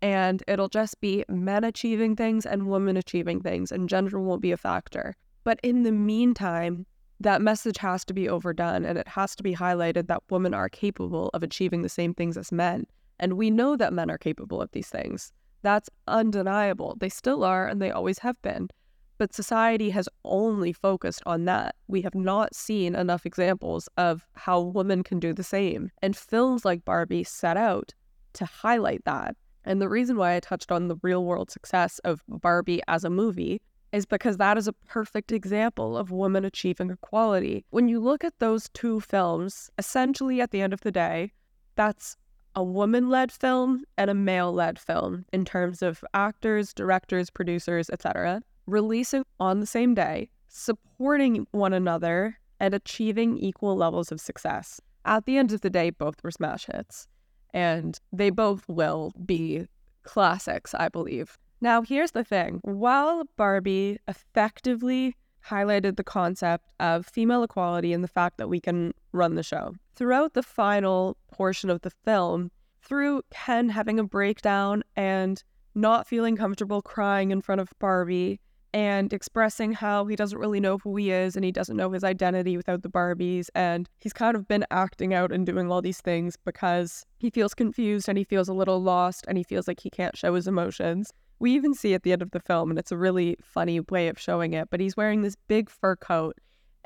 and 0.00 0.42
it'll 0.48 0.70
just 0.70 0.98
be 1.02 1.24
men 1.28 1.62
achieving 1.62 2.16
things 2.16 2.46
and 2.46 2.68
women 2.68 2.96
achieving 2.96 3.40
things, 3.40 3.70
and 3.72 3.88
gender 3.88 4.20
won't 4.20 4.42
be 4.42 4.52
a 4.52 4.56
factor. 4.56 5.14
But 5.46 5.60
in 5.62 5.84
the 5.84 5.92
meantime, 5.92 6.86
that 7.20 7.40
message 7.40 7.78
has 7.78 8.04
to 8.06 8.12
be 8.12 8.28
overdone 8.28 8.84
and 8.84 8.98
it 8.98 9.06
has 9.06 9.36
to 9.36 9.44
be 9.44 9.54
highlighted 9.54 10.08
that 10.08 10.24
women 10.28 10.52
are 10.54 10.68
capable 10.68 11.30
of 11.34 11.44
achieving 11.44 11.82
the 11.82 11.88
same 11.88 12.14
things 12.14 12.36
as 12.36 12.50
men. 12.50 12.84
And 13.20 13.34
we 13.34 13.52
know 13.52 13.76
that 13.76 13.92
men 13.92 14.10
are 14.10 14.18
capable 14.18 14.60
of 14.60 14.72
these 14.72 14.88
things. 14.88 15.32
That's 15.62 15.88
undeniable. 16.08 16.96
They 16.98 17.08
still 17.08 17.44
are 17.44 17.68
and 17.68 17.80
they 17.80 17.92
always 17.92 18.18
have 18.18 18.42
been. 18.42 18.70
But 19.18 19.32
society 19.32 19.90
has 19.90 20.08
only 20.24 20.72
focused 20.72 21.22
on 21.26 21.44
that. 21.44 21.76
We 21.86 22.02
have 22.02 22.16
not 22.16 22.56
seen 22.56 22.96
enough 22.96 23.24
examples 23.24 23.88
of 23.96 24.26
how 24.34 24.60
women 24.60 25.04
can 25.04 25.20
do 25.20 25.32
the 25.32 25.44
same. 25.44 25.92
And 26.02 26.16
films 26.16 26.64
like 26.64 26.84
Barbie 26.84 27.22
set 27.22 27.56
out 27.56 27.94
to 28.32 28.46
highlight 28.46 29.04
that. 29.04 29.36
And 29.64 29.80
the 29.80 29.88
reason 29.88 30.16
why 30.16 30.34
I 30.34 30.40
touched 30.40 30.72
on 30.72 30.88
the 30.88 30.96
real 31.04 31.24
world 31.24 31.52
success 31.52 32.00
of 32.00 32.20
Barbie 32.26 32.82
as 32.88 33.04
a 33.04 33.10
movie 33.10 33.60
is 33.96 34.04
because 34.04 34.36
that 34.36 34.58
is 34.58 34.68
a 34.68 34.72
perfect 34.74 35.32
example 35.32 35.96
of 35.96 36.10
women 36.10 36.44
achieving 36.44 36.90
equality. 36.90 37.64
When 37.70 37.88
you 37.88 37.98
look 37.98 38.22
at 38.24 38.38
those 38.38 38.68
two 38.74 39.00
films, 39.00 39.70
essentially 39.78 40.40
at 40.40 40.50
the 40.50 40.60
end 40.60 40.74
of 40.74 40.82
the 40.82 40.92
day, 40.92 41.32
that's 41.76 42.16
a 42.54 42.62
woman 42.62 43.08
led 43.08 43.32
film 43.32 43.84
and 43.96 44.10
a 44.10 44.14
male 44.14 44.52
led 44.52 44.78
film 44.78 45.24
in 45.32 45.46
terms 45.46 45.80
of 45.80 46.04
actors, 46.12 46.74
directors, 46.74 47.30
producers, 47.30 47.88
etc., 47.88 48.42
releasing 48.66 49.24
on 49.40 49.60
the 49.60 49.66
same 49.66 49.94
day, 49.94 50.28
supporting 50.48 51.46
one 51.52 51.72
another, 51.72 52.38
and 52.60 52.74
achieving 52.74 53.38
equal 53.38 53.76
levels 53.76 54.12
of 54.12 54.20
success. 54.20 54.80
At 55.04 55.24
the 55.24 55.38
end 55.38 55.52
of 55.52 55.62
the 55.62 55.70
day, 55.70 55.90
both 55.90 56.22
were 56.22 56.30
smash 56.30 56.66
hits, 56.66 57.08
and 57.54 57.98
they 58.12 58.30
both 58.30 58.68
will 58.68 59.12
be 59.24 59.68
classics, 60.02 60.74
I 60.74 60.88
believe. 60.88 61.38
Now, 61.60 61.82
here's 61.82 62.10
the 62.10 62.24
thing 62.24 62.60
while 62.62 63.24
Barbie 63.36 63.98
effectively 64.08 65.16
highlighted 65.46 65.96
the 65.96 66.04
concept 66.04 66.68
of 66.80 67.06
female 67.06 67.42
equality 67.42 67.92
and 67.92 68.02
the 68.02 68.08
fact 68.08 68.38
that 68.38 68.48
we 68.48 68.60
can 68.60 68.92
run 69.12 69.36
the 69.36 69.42
show, 69.42 69.74
throughout 69.94 70.34
the 70.34 70.42
final 70.42 71.16
portion 71.32 71.70
of 71.70 71.80
the 71.82 71.90
film, 71.90 72.50
through 72.82 73.22
Ken 73.30 73.68
having 73.68 73.98
a 73.98 74.04
breakdown 74.04 74.82
and 74.96 75.42
not 75.74 76.06
feeling 76.06 76.36
comfortable 76.36 76.82
crying 76.82 77.30
in 77.30 77.40
front 77.40 77.60
of 77.60 77.70
Barbie 77.78 78.40
and 78.72 79.12
expressing 79.12 79.72
how 79.72 80.04
he 80.04 80.16
doesn't 80.16 80.38
really 80.38 80.60
know 80.60 80.78
who 80.78 80.94
he 80.96 81.10
is 81.10 81.36
and 81.36 81.44
he 81.44 81.52
doesn't 81.52 81.76
know 81.76 81.90
his 81.92 82.04
identity 82.04 82.56
without 82.56 82.82
the 82.82 82.90
Barbies. 82.90 83.48
And 83.54 83.88
he's 84.00 84.12
kind 84.12 84.36
of 84.36 84.46
been 84.46 84.66
acting 84.70 85.14
out 85.14 85.32
and 85.32 85.46
doing 85.46 85.70
all 85.70 85.80
these 85.80 86.00
things 86.00 86.36
because 86.44 87.06
he 87.18 87.30
feels 87.30 87.54
confused 87.54 88.08
and 88.08 88.18
he 88.18 88.24
feels 88.24 88.48
a 88.48 88.52
little 88.52 88.82
lost 88.82 89.24
and 89.28 89.38
he 89.38 89.44
feels 89.44 89.66
like 89.66 89.80
he 89.80 89.88
can't 89.88 90.16
show 90.16 90.34
his 90.34 90.46
emotions. 90.46 91.10
We 91.38 91.52
even 91.52 91.74
see 91.74 91.94
at 91.94 92.02
the 92.02 92.12
end 92.12 92.22
of 92.22 92.30
the 92.30 92.40
film, 92.40 92.70
and 92.70 92.78
it's 92.78 92.92
a 92.92 92.96
really 92.96 93.36
funny 93.42 93.80
way 93.80 94.08
of 94.08 94.18
showing 94.18 94.54
it, 94.54 94.68
but 94.70 94.80
he's 94.80 94.96
wearing 94.96 95.22
this 95.22 95.36
big 95.48 95.68
fur 95.68 95.96
coat 95.96 96.36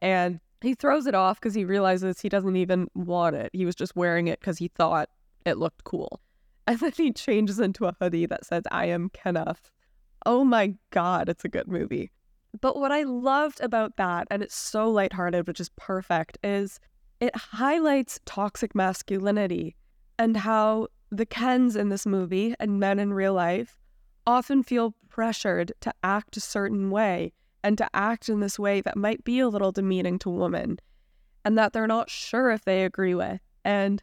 and 0.00 0.40
he 0.60 0.74
throws 0.74 1.06
it 1.06 1.14
off 1.14 1.40
because 1.40 1.54
he 1.54 1.64
realizes 1.64 2.20
he 2.20 2.28
doesn't 2.28 2.56
even 2.56 2.88
want 2.94 3.36
it. 3.36 3.50
He 3.52 3.64
was 3.64 3.74
just 3.74 3.96
wearing 3.96 4.28
it 4.28 4.40
because 4.40 4.58
he 4.58 4.68
thought 4.68 5.08
it 5.44 5.58
looked 5.58 5.84
cool. 5.84 6.20
And 6.66 6.78
then 6.78 6.92
he 6.96 7.10
changes 7.10 7.58
into 7.58 7.86
a 7.86 7.96
hoodie 8.00 8.26
that 8.26 8.44
says, 8.44 8.62
I 8.70 8.84
am 8.84 9.08
Kenneth. 9.08 9.72
Oh 10.24 10.44
my 10.44 10.74
God, 10.90 11.28
it's 11.28 11.44
a 11.44 11.48
good 11.48 11.66
movie. 11.66 12.12
But 12.60 12.76
what 12.76 12.92
I 12.92 13.02
loved 13.02 13.60
about 13.60 13.96
that, 13.96 14.28
and 14.30 14.40
it's 14.40 14.54
so 14.54 14.88
lighthearted, 14.88 15.48
which 15.48 15.58
is 15.58 15.70
perfect, 15.70 16.38
is 16.44 16.78
it 17.18 17.34
highlights 17.34 18.20
toxic 18.24 18.76
masculinity 18.76 19.74
and 20.16 20.36
how 20.36 20.88
the 21.10 21.26
Kens 21.26 21.74
in 21.74 21.88
this 21.88 22.06
movie 22.06 22.54
and 22.60 22.78
men 22.78 23.00
in 23.00 23.14
real 23.14 23.34
life 23.34 23.79
often 24.30 24.62
feel 24.62 24.94
pressured 25.08 25.72
to 25.80 25.92
act 26.02 26.36
a 26.36 26.40
certain 26.40 26.90
way 26.90 27.32
and 27.62 27.76
to 27.76 27.88
act 27.92 28.28
in 28.28 28.40
this 28.40 28.58
way 28.58 28.80
that 28.80 28.96
might 28.96 29.24
be 29.24 29.40
a 29.40 29.48
little 29.48 29.72
demeaning 29.72 30.18
to 30.20 30.30
women 30.30 30.78
and 31.44 31.58
that 31.58 31.72
they're 31.72 31.86
not 31.86 32.08
sure 32.08 32.50
if 32.50 32.64
they 32.64 32.84
agree 32.84 33.14
with. 33.14 33.40
And 33.64 34.02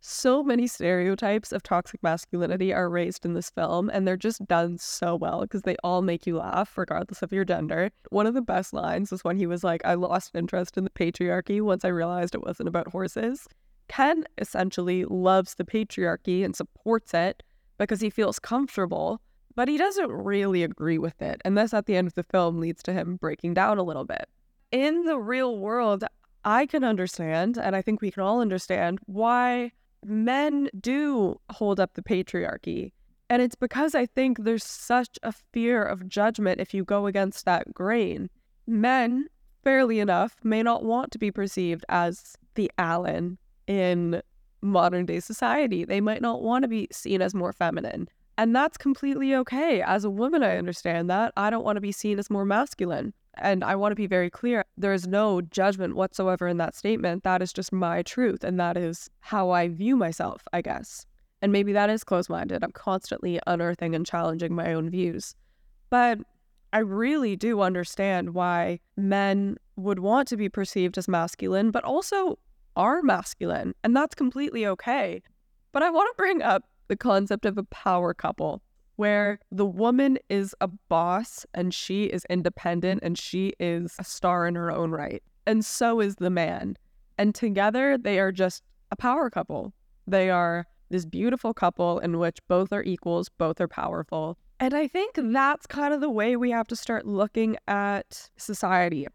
so 0.00 0.42
many 0.42 0.66
stereotypes 0.66 1.52
of 1.52 1.62
toxic 1.62 2.02
masculinity 2.02 2.74
are 2.74 2.90
raised 2.90 3.24
in 3.24 3.34
this 3.34 3.50
film, 3.50 3.88
and 3.88 4.06
they're 4.06 4.16
just 4.16 4.44
done 4.46 4.76
so 4.78 5.14
well 5.14 5.42
because 5.42 5.62
they 5.62 5.76
all 5.84 6.02
make 6.02 6.26
you 6.26 6.38
laugh, 6.38 6.76
regardless 6.76 7.22
of 7.22 7.32
your 7.32 7.44
gender. 7.44 7.90
One 8.10 8.26
of 8.26 8.34
the 8.34 8.42
best 8.42 8.72
lines 8.72 9.12
was 9.12 9.22
when 9.24 9.36
he 9.36 9.46
was 9.46 9.62
like, 9.62 9.80
I 9.84 9.94
lost 9.94 10.34
interest 10.34 10.76
in 10.76 10.84
the 10.84 10.90
patriarchy 10.90 11.62
once 11.62 11.84
I 11.84 11.88
realized 11.88 12.34
it 12.34 12.44
wasn't 12.44 12.68
about 12.68 12.88
horses. 12.88 13.46
Ken 13.88 14.24
essentially 14.38 15.04
loves 15.04 15.54
the 15.54 15.64
patriarchy 15.64 16.44
and 16.44 16.56
supports 16.56 17.14
it 17.14 17.42
because 17.78 18.00
he 18.00 18.10
feels 18.10 18.38
comfortable, 18.38 19.20
but 19.54 19.68
he 19.68 19.76
doesn't 19.76 20.10
really 20.10 20.62
agree 20.62 20.98
with 20.98 21.20
it. 21.22 21.40
And 21.44 21.56
this 21.56 21.74
at 21.74 21.86
the 21.86 21.96
end 21.96 22.06
of 22.06 22.14
the 22.14 22.22
film 22.22 22.58
leads 22.58 22.82
to 22.84 22.92
him 22.92 23.16
breaking 23.16 23.54
down 23.54 23.78
a 23.78 23.82
little 23.82 24.04
bit. 24.04 24.28
In 24.70 25.04
the 25.04 25.18
real 25.18 25.58
world, 25.58 26.04
I 26.44 26.66
can 26.66 26.84
understand, 26.84 27.58
and 27.58 27.76
I 27.76 27.82
think 27.82 28.00
we 28.00 28.10
can 28.10 28.22
all 28.22 28.40
understand, 28.40 28.98
why 29.06 29.72
men 30.04 30.68
do 30.80 31.40
hold 31.50 31.78
up 31.78 31.94
the 31.94 32.02
patriarchy. 32.02 32.92
And 33.30 33.40
it's 33.40 33.54
because 33.54 33.94
I 33.94 34.06
think 34.06 34.44
there's 34.44 34.64
such 34.64 35.18
a 35.22 35.32
fear 35.32 35.82
of 35.82 36.08
judgment 36.08 36.60
if 36.60 36.74
you 36.74 36.84
go 36.84 37.06
against 37.06 37.44
that 37.44 37.72
grain. 37.72 38.28
Men, 38.66 39.26
fairly 39.64 40.00
enough, 40.00 40.36
may 40.42 40.62
not 40.62 40.84
want 40.84 41.12
to 41.12 41.18
be 41.18 41.30
perceived 41.30 41.84
as 41.88 42.36
the 42.54 42.70
Allan 42.78 43.38
in 43.66 44.22
modern 44.60 45.06
day 45.06 45.20
society. 45.20 45.84
They 45.84 46.00
might 46.00 46.22
not 46.22 46.42
want 46.42 46.62
to 46.62 46.68
be 46.68 46.88
seen 46.92 47.22
as 47.22 47.34
more 47.34 47.52
feminine. 47.52 48.08
And 48.38 48.56
that's 48.56 48.76
completely 48.76 49.34
okay. 49.34 49.82
As 49.82 50.04
a 50.04 50.10
woman, 50.10 50.42
I 50.42 50.56
understand 50.56 51.10
that. 51.10 51.32
I 51.36 51.50
don't 51.50 51.64
want 51.64 51.76
to 51.76 51.80
be 51.80 51.92
seen 51.92 52.18
as 52.18 52.30
more 52.30 52.44
masculine. 52.44 53.12
And 53.38 53.64
I 53.64 53.76
want 53.76 53.92
to 53.92 53.96
be 53.96 54.06
very 54.06 54.30
clear 54.30 54.64
there 54.76 54.92
is 54.92 55.06
no 55.06 55.40
judgment 55.40 55.96
whatsoever 55.96 56.48
in 56.48 56.58
that 56.58 56.74
statement. 56.74 57.24
That 57.24 57.42
is 57.42 57.52
just 57.52 57.72
my 57.72 58.02
truth. 58.02 58.44
And 58.44 58.58
that 58.60 58.76
is 58.76 59.08
how 59.20 59.50
I 59.50 59.68
view 59.68 59.96
myself, 59.96 60.42
I 60.52 60.62
guess. 60.62 61.06
And 61.40 61.50
maybe 61.50 61.72
that 61.72 61.90
is 61.90 62.04
close 62.04 62.28
minded. 62.28 62.62
I'm 62.62 62.72
constantly 62.72 63.40
unearthing 63.46 63.94
and 63.94 64.06
challenging 64.06 64.54
my 64.54 64.72
own 64.72 64.90
views. 64.90 65.34
But 65.90 66.20
I 66.72 66.78
really 66.78 67.36
do 67.36 67.60
understand 67.60 68.34
why 68.34 68.80
men 68.96 69.56
would 69.76 69.98
want 69.98 70.28
to 70.28 70.36
be 70.36 70.48
perceived 70.48 70.96
as 70.96 71.08
masculine, 71.08 71.70
but 71.70 71.84
also 71.84 72.38
are 72.76 73.02
masculine. 73.02 73.74
And 73.84 73.94
that's 73.94 74.14
completely 74.14 74.66
okay. 74.66 75.22
But 75.72 75.82
I 75.82 75.90
want 75.90 76.08
to 76.12 76.16
bring 76.16 76.42
up 76.42 76.64
the 76.92 76.96
concept 76.96 77.46
of 77.46 77.56
a 77.56 77.62
power 77.64 78.12
couple 78.12 78.62
where 78.96 79.38
the 79.50 79.64
woman 79.64 80.18
is 80.28 80.54
a 80.60 80.68
boss 80.68 81.46
and 81.54 81.72
she 81.72 82.04
is 82.04 82.26
independent 82.28 83.00
and 83.02 83.16
she 83.16 83.54
is 83.58 83.96
a 83.98 84.04
star 84.04 84.46
in 84.46 84.54
her 84.54 84.70
own 84.70 84.90
right. 84.90 85.22
And 85.46 85.64
so 85.64 86.00
is 86.00 86.16
the 86.16 86.28
man. 86.28 86.76
And 87.16 87.34
together 87.34 87.96
they 87.96 88.18
are 88.18 88.30
just 88.30 88.62
a 88.90 88.96
power 88.96 89.30
couple. 89.30 89.72
They 90.06 90.28
are 90.28 90.66
this 90.90 91.06
beautiful 91.06 91.54
couple 91.54 91.98
in 92.00 92.18
which 92.18 92.36
both 92.46 92.74
are 92.74 92.82
equals, 92.82 93.30
both 93.30 93.58
are 93.58 93.68
powerful. 93.68 94.36
And 94.60 94.74
I 94.74 94.86
think 94.86 95.14
that's 95.16 95.66
kind 95.66 95.94
of 95.94 96.02
the 96.02 96.10
way 96.10 96.36
we 96.36 96.50
have 96.50 96.68
to 96.68 96.76
start 96.76 97.06
looking 97.06 97.56
at 97.68 98.28
society. 98.36 99.06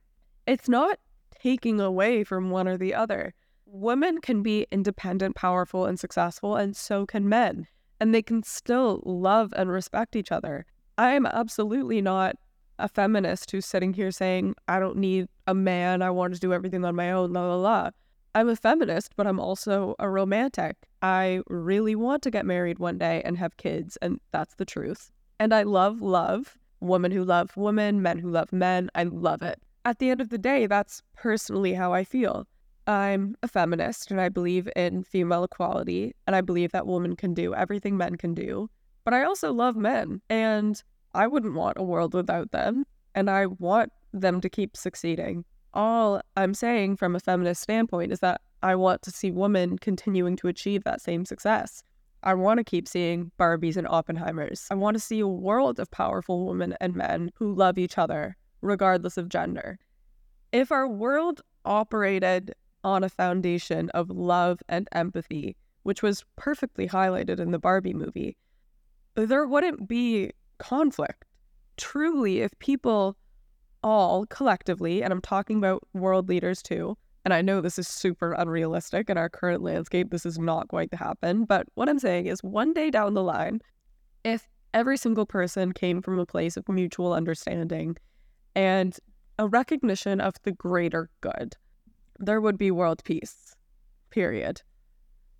It's 0.47 0.67
not 0.67 0.97
taking 1.39 1.79
away 1.79 2.23
from 2.23 2.49
one 2.49 2.67
or 2.67 2.75
the 2.75 2.95
other. 2.95 3.35
Women 3.69 4.21
can 4.21 4.41
be 4.41 4.65
independent, 4.71 5.35
powerful, 5.35 5.85
and 5.85 5.99
successful, 5.99 6.55
and 6.55 6.75
so 6.75 7.05
can 7.05 7.29
men 7.29 7.67
and 7.99 8.13
they 8.13 8.21
can 8.21 8.43
still 8.43 9.01
love 9.05 9.53
and 9.55 9.69
respect 9.69 10.15
each 10.15 10.31
other. 10.31 10.65
I 10.97 11.13
am 11.13 11.25
absolutely 11.25 12.01
not 12.01 12.35
a 12.79 12.87
feminist 12.87 13.51
who's 13.51 13.65
sitting 13.65 13.93
here 13.93 14.11
saying, 14.11 14.55
I 14.67 14.79
don't 14.79 14.97
need 14.97 15.27
a 15.47 15.53
man, 15.53 16.01
I 16.01 16.09
want 16.11 16.33
to 16.33 16.39
do 16.39 16.53
everything 16.53 16.85
on 16.85 16.95
my 16.95 17.11
own, 17.11 17.33
la 17.33 17.47
la 17.47 17.55
la. 17.55 17.89
I'm 18.35 18.49
a 18.49 18.55
feminist, 18.55 19.15
but 19.15 19.25
I'm 19.25 19.39
also 19.39 19.95
a 19.97 20.09
romantic. 20.09 20.75
I 21.01 21.41
really 21.47 21.95
want 21.95 22.21
to 22.23 22.31
get 22.31 22.45
married 22.45 22.77
one 22.77 22.99
day 22.99 23.21
and 23.25 23.37
have 23.37 23.57
kids, 23.57 23.97
and 24.01 24.19
that's 24.31 24.55
the 24.55 24.65
truth. 24.65 25.11
And 25.39 25.53
I 25.53 25.63
love 25.63 26.01
love, 26.01 26.57
women 26.79 27.11
who 27.11 27.23
love 27.23 27.57
women, 27.57 28.01
men 28.01 28.19
who 28.19 28.29
love 28.29 28.53
men. 28.53 28.91
I 28.93 29.03
love 29.03 29.41
it. 29.41 29.59
At 29.85 29.97
the 29.97 30.11
end 30.11 30.21
of 30.21 30.29
the 30.29 30.37
day, 30.37 30.67
that's 30.67 31.01
personally 31.15 31.73
how 31.73 31.93
I 31.93 32.03
feel. 32.03 32.45
I'm 32.87 33.35
a 33.43 33.49
feminist 33.49 34.11
and 34.11 34.21
I 34.21 34.29
believe 34.29 34.69
in 34.75 35.03
female 35.03 35.43
equality 35.43 36.15
and 36.25 36.35
I 36.35 36.41
believe 36.41 36.71
that 36.71 36.87
women 36.87 37.17
can 37.17 37.33
do 37.33 37.53
everything 37.53 37.97
men 37.97 38.15
can 38.15 38.33
do. 38.33 38.69
But 39.03 39.13
I 39.13 39.23
also 39.23 39.51
love 39.51 39.75
men 39.75 40.21
and 40.29 40.81
I 41.13 41.27
wouldn't 41.27 41.53
want 41.53 41.77
a 41.77 41.83
world 41.83 42.13
without 42.13 42.51
them 42.51 42.85
and 43.13 43.29
I 43.29 43.47
want 43.47 43.91
them 44.13 44.39
to 44.39 44.49
keep 44.49 44.77
succeeding. 44.77 45.43
All 45.73 46.21
I'm 46.37 46.53
saying 46.53 46.95
from 46.95 47.13
a 47.13 47.19
feminist 47.19 47.61
standpoint 47.61 48.13
is 48.13 48.21
that 48.21 48.39
I 48.63 48.75
want 48.75 49.01
to 49.01 49.11
see 49.11 49.31
women 49.31 49.77
continuing 49.77 50.37
to 50.37 50.47
achieve 50.47 50.85
that 50.85 51.01
same 51.01 51.25
success. 51.25 51.83
I 52.23 52.33
want 52.35 52.57
to 52.59 52.63
keep 52.63 52.87
seeing 52.87 53.31
Barbies 53.37 53.77
and 53.77 53.87
Oppenheimers. 53.87 54.67
I 54.71 54.75
want 54.75 54.95
to 54.95 54.99
see 54.99 55.19
a 55.19 55.27
world 55.27 55.79
of 55.79 55.91
powerful 55.91 56.47
women 56.47 56.75
and 56.79 56.95
men 56.95 57.31
who 57.35 57.53
love 57.53 57.77
each 57.77 57.97
other, 57.97 58.37
regardless 58.61 59.17
of 59.17 59.29
gender. 59.29 59.77
If 60.51 60.71
our 60.71 60.87
world 60.87 61.41
operated 61.65 62.53
on 62.87 63.03
a 63.03 63.09
foundation 63.09 63.89
of 63.89 64.09
love 64.09 64.59
and 64.69 64.87
empathy, 64.93 65.57
which 65.83 66.01
was 66.01 66.23
perfectly 66.37 66.87
highlighted 66.87 67.37
in 67.37 67.51
the 67.51 67.59
Barbie 67.59 67.93
movie, 67.93 68.37
there 69.15 69.45
wouldn't 69.45 69.89
be 69.89 70.31
conflict. 70.57 71.25
Truly, 71.75 72.39
if 72.39 72.57
people 72.59 73.17
all 73.83 74.25
collectively, 74.27 75.03
and 75.03 75.11
I'm 75.11 75.21
talking 75.21 75.57
about 75.57 75.83
world 75.93 76.29
leaders 76.29 76.63
too, 76.63 76.97
and 77.25 77.33
I 77.33 77.41
know 77.41 77.59
this 77.59 77.77
is 77.77 77.89
super 77.89 78.31
unrealistic 78.31 79.09
in 79.09 79.17
our 79.17 79.27
current 79.27 79.61
landscape, 79.61 80.11
this 80.11 80.25
is 80.25 80.39
not 80.39 80.69
going 80.69 80.87
to 80.89 80.95
happen. 80.97 81.43
But 81.43 81.67
what 81.75 81.89
I'm 81.89 81.99
saying 81.99 82.27
is, 82.27 82.41
one 82.41 82.73
day 82.73 82.89
down 82.89 83.15
the 83.15 83.23
line, 83.23 83.59
if 84.23 84.47
every 84.73 84.95
single 84.95 85.25
person 85.25 85.73
came 85.73 86.01
from 86.01 86.19
a 86.19 86.25
place 86.25 86.55
of 86.55 86.69
mutual 86.69 87.11
understanding 87.13 87.97
and 88.55 88.97
a 89.39 89.47
recognition 89.47 90.21
of 90.21 90.35
the 90.43 90.53
greater 90.53 91.09
good, 91.19 91.55
there 92.19 92.41
would 92.41 92.57
be 92.57 92.71
world 92.71 93.03
peace, 93.03 93.55
period. 94.09 94.61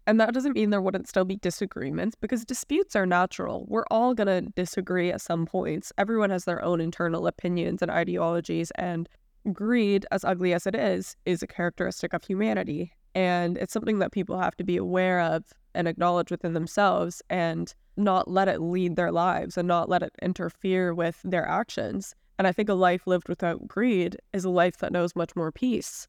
And 0.08 0.22
that 0.22 0.34
doesn't 0.34 0.54
mean 0.54 0.70
there 0.70 0.82
wouldn't 0.82 1.10
still 1.10 1.26
be 1.26 1.36
disagreements 1.36 2.16
because 2.16 2.46
disputes 2.46 2.96
are 2.96 3.06
natural. 3.06 3.66
We're 3.68 3.86
all 3.92 4.14
going 4.14 4.28
to 4.28 4.50
disagree 4.56 5.12
at 5.12 5.20
some 5.20 5.46
points. 5.46 5.92
Everyone 5.98 6.30
has 6.30 6.46
their 6.46 6.64
own 6.64 6.80
internal 6.80 7.28
opinions 7.28 7.82
and 7.82 7.92
ideologies, 7.92 8.72
and 8.76 9.10
greed, 9.52 10.06
as 10.12 10.24
ugly 10.24 10.54
as 10.54 10.66
it 10.66 10.76
is, 10.76 11.18
is 11.26 11.44
a 11.44 11.48
characteristic 11.48 12.14
of 12.14 12.24
humanity. 12.24 12.94
And 13.16 13.58
it's 13.58 13.74
something 13.74 14.00
that 14.00 14.14
people 14.14 14.40
have 14.40 14.56
to 14.58 14.64
be 14.64 14.78
aware 14.78 15.20
of 15.20 15.44
and 15.76 15.90
acknowledge 15.90 16.32
within 16.32 16.54
themselves 16.54 17.22
and 17.30 17.74
not 17.98 18.30
let 18.30 18.48
it 18.48 18.62
lead 18.62 18.96
their 18.96 19.12
lives 19.12 19.58
and 19.58 19.68
not 19.68 19.90
let 19.90 20.04
it 20.04 20.14
interfere 20.22 20.94
with 20.94 21.20
their 21.26 21.46
actions. 21.46 22.16
And 22.40 22.48
I 22.48 22.54
think 22.54 22.70
a 22.70 22.76
life 22.76 23.08
lived 23.08 23.28
without 23.28 23.68
greed 23.68 24.18
is 24.32 24.46
a 24.46 24.50
life 24.50 24.78
that 24.78 24.94
knows 24.94 25.16
much 25.18 25.36
more 25.36 25.52
peace 25.52 26.08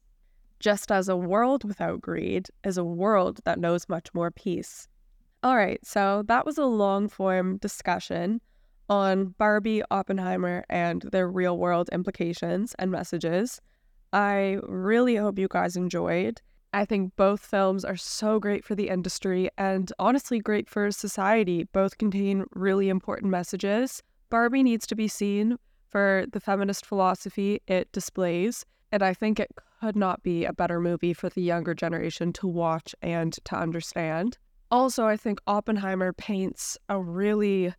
just 0.59 0.91
as 0.91 1.07
a 1.07 1.15
world 1.17 1.63
without 1.63 2.01
greed 2.01 2.47
is 2.63 2.77
a 2.77 2.83
world 2.83 3.39
that 3.45 3.59
knows 3.59 3.89
much 3.89 4.13
more 4.13 4.31
peace. 4.31 4.87
All 5.41 5.55
right, 5.55 5.79
so 5.85 6.23
that 6.27 6.45
was 6.45 6.57
a 6.57 6.65
long 6.65 7.07
form 7.07 7.57
discussion 7.57 8.41
on 8.89 9.35
Barbie, 9.37 9.83
Oppenheimer, 9.89 10.65
and 10.69 11.03
their 11.03 11.29
real 11.29 11.57
world 11.57 11.89
implications 11.93 12.75
and 12.77 12.91
messages. 12.91 13.61
I 14.11 14.57
really 14.63 15.15
hope 15.15 15.39
you 15.39 15.47
guys 15.49 15.75
enjoyed. 15.75 16.41
I 16.73 16.85
think 16.85 17.15
both 17.15 17.41
films 17.41 17.85
are 17.85 17.95
so 17.95 18.39
great 18.39 18.65
for 18.65 18.75
the 18.75 18.89
industry 18.89 19.49
and 19.57 19.91
honestly 19.97 20.39
great 20.39 20.69
for 20.69 20.91
society. 20.91 21.63
Both 21.71 21.97
contain 21.97 22.45
really 22.53 22.89
important 22.89 23.31
messages. 23.31 24.03
Barbie 24.29 24.63
needs 24.63 24.85
to 24.87 24.95
be 24.95 25.07
seen 25.07 25.57
for 25.87 26.25
the 26.31 26.39
feminist 26.39 26.85
philosophy 26.85 27.61
it 27.67 27.91
displays, 27.91 28.65
and 28.91 29.03
I 29.03 29.13
think 29.13 29.39
it 29.39 29.51
could 29.81 29.95
not 29.95 30.23
be 30.23 30.45
a 30.45 30.53
better 30.53 30.79
movie 30.79 31.13
for 31.13 31.29
the 31.29 31.41
younger 31.41 31.73
generation 31.73 32.33
to 32.33 32.47
watch 32.47 32.95
and 33.01 33.33
to 33.45 33.55
understand. 33.55 34.37
Also, 34.71 35.05
I 35.05 35.17
think 35.17 35.39
Oppenheimer 35.47 36.13
paints 36.13 36.77
a 36.89 36.99
really 36.99 37.73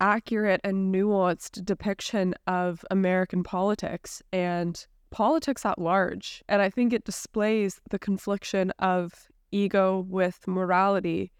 accurate 0.00 0.60
and 0.64 0.94
nuanced 0.94 1.64
depiction 1.64 2.34
of 2.46 2.84
American 2.90 3.42
politics 3.42 4.22
and 4.32 4.86
politics 5.10 5.64
at 5.64 5.78
large. 5.78 6.42
And 6.48 6.60
I 6.60 6.68
think 6.68 6.92
it 6.92 7.04
displays 7.04 7.80
the 7.90 7.98
confliction 7.98 8.72
of 8.80 9.28
ego 9.52 10.04
with 10.08 10.46
morality 10.46 11.30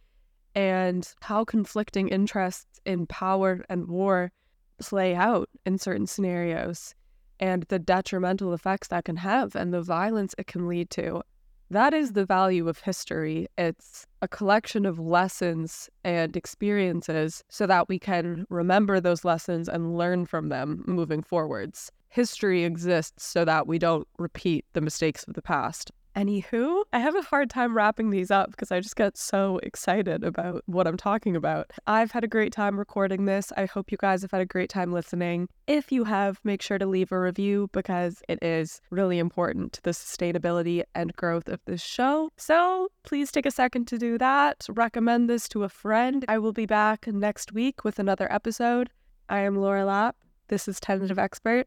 and 0.54 1.06
how 1.20 1.44
conflicting 1.44 2.08
interests 2.08 2.80
in 2.86 3.06
power 3.06 3.64
and 3.68 3.88
war 3.88 4.30
play 4.78 5.14
out 5.14 5.48
in 5.66 5.78
certain 5.78 6.06
scenarios 6.06 6.94
and 7.40 7.64
the 7.64 7.78
detrimental 7.78 8.52
effects 8.52 8.88
that 8.88 9.04
can 9.04 9.16
have 9.16 9.54
and 9.54 9.72
the 9.72 9.82
violence 9.82 10.34
it 10.38 10.46
can 10.46 10.68
lead 10.68 10.90
to. 10.90 11.22
That 11.70 11.94
is 11.94 12.12
the 12.12 12.26
value 12.26 12.68
of 12.68 12.78
history. 12.78 13.48
It's 13.56 14.06
a 14.22 14.28
collection 14.28 14.84
of 14.86 14.98
lessons 14.98 15.88
and 16.04 16.36
experiences 16.36 17.42
so 17.48 17.66
that 17.66 17.88
we 17.88 17.98
can 17.98 18.46
remember 18.50 19.00
those 19.00 19.24
lessons 19.24 19.68
and 19.68 19.96
learn 19.96 20.26
from 20.26 20.50
them 20.50 20.84
moving 20.86 21.22
forwards. 21.22 21.90
History 22.10 22.64
exists 22.64 23.26
so 23.26 23.44
that 23.44 23.66
we 23.66 23.78
don't 23.78 24.06
repeat 24.18 24.64
the 24.74 24.80
mistakes 24.80 25.24
of 25.24 25.34
the 25.34 25.42
past. 25.42 25.90
Anywho, 26.16 26.84
I 26.92 27.00
have 27.00 27.16
a 27.16 27.22
hard 27.22 27.50
time 27.50 27.76
wrapping 27.76 28.10
these 28.10 28.30
up 28.30 28.52
because 28.52 28.70
I 28.70 28.78
just 28.78 28.94
get 28.94 29.16
so 29.16 29.58
excited 29.64 30.22
about 30.22 30.62
what 30.66 30.86
I'm 30.86 30.96
talking 30.96 31.34
about. 31.34 31.72
I've 31.88 32.12
had 32.12 32.22
a 32.22 32.28
great 32.28 32.52
time 32.52 32.78
recording 32.78 33.24
this. 33.24 33.52
I 33.56 33.64
hope 33.64 33.90
you 33.90 33.98
guys 33.98 34.22
have 34.22 34.30
had 34.30 34.40
a 34.40 34.46
great 34.46 34.70
time 34.70 34.92
listening. 34.92 35.48
If 35.66 35.90
you 35.90 36.04
have, 36.04 36.38
make 36.44 36.62
sure 36.62 36.78
to 36.78 36.86
leave 36.86 37.10
a 37.10 37.18
review 37.18 37.68
because 37.72 38.22
it 38.28 38.38
is 38.42 38.80
really 38.90 39.18
important 39.18 39.72
to 39.72 39.82
the 39.82 39.90
sustainability 39.90 40.84
and 40.94 41.16
growth 41.16 41.48
of 41.48 41.60
this 41.64 41.82
show. 41.82 42.30
So 42.36 42.88
please 43.02 43.32
take 43.32 43.46
a 43.46 43.50
second 43.50 43.86
to 43.88 43.98
do 43.98 44.16
that. 44.18 44.66
Recommend 44.68 45.28
this 45.28 45.48
to 45.48 45.64
a 45.64 45.68
friend. 45.68 46.24
I 46.28 46.38
will 46.38 46.52
be 46.52 46.66
back 46.66 47.08
next 47.08 47.52
week 47.52 47.82
with 47.82 47.98
another 47.98 48.32
episode. 48.32 48.90
I 49.28 49.40
am 49.40 49.56
Laura 49.56 49.84
Lapp. 49.84 50.16
This 50.46 50.68
is 50.68 50.78
Tentative 50.78 51.18
Expert. 51.18 51.66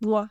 Mwah. 0.00 0.30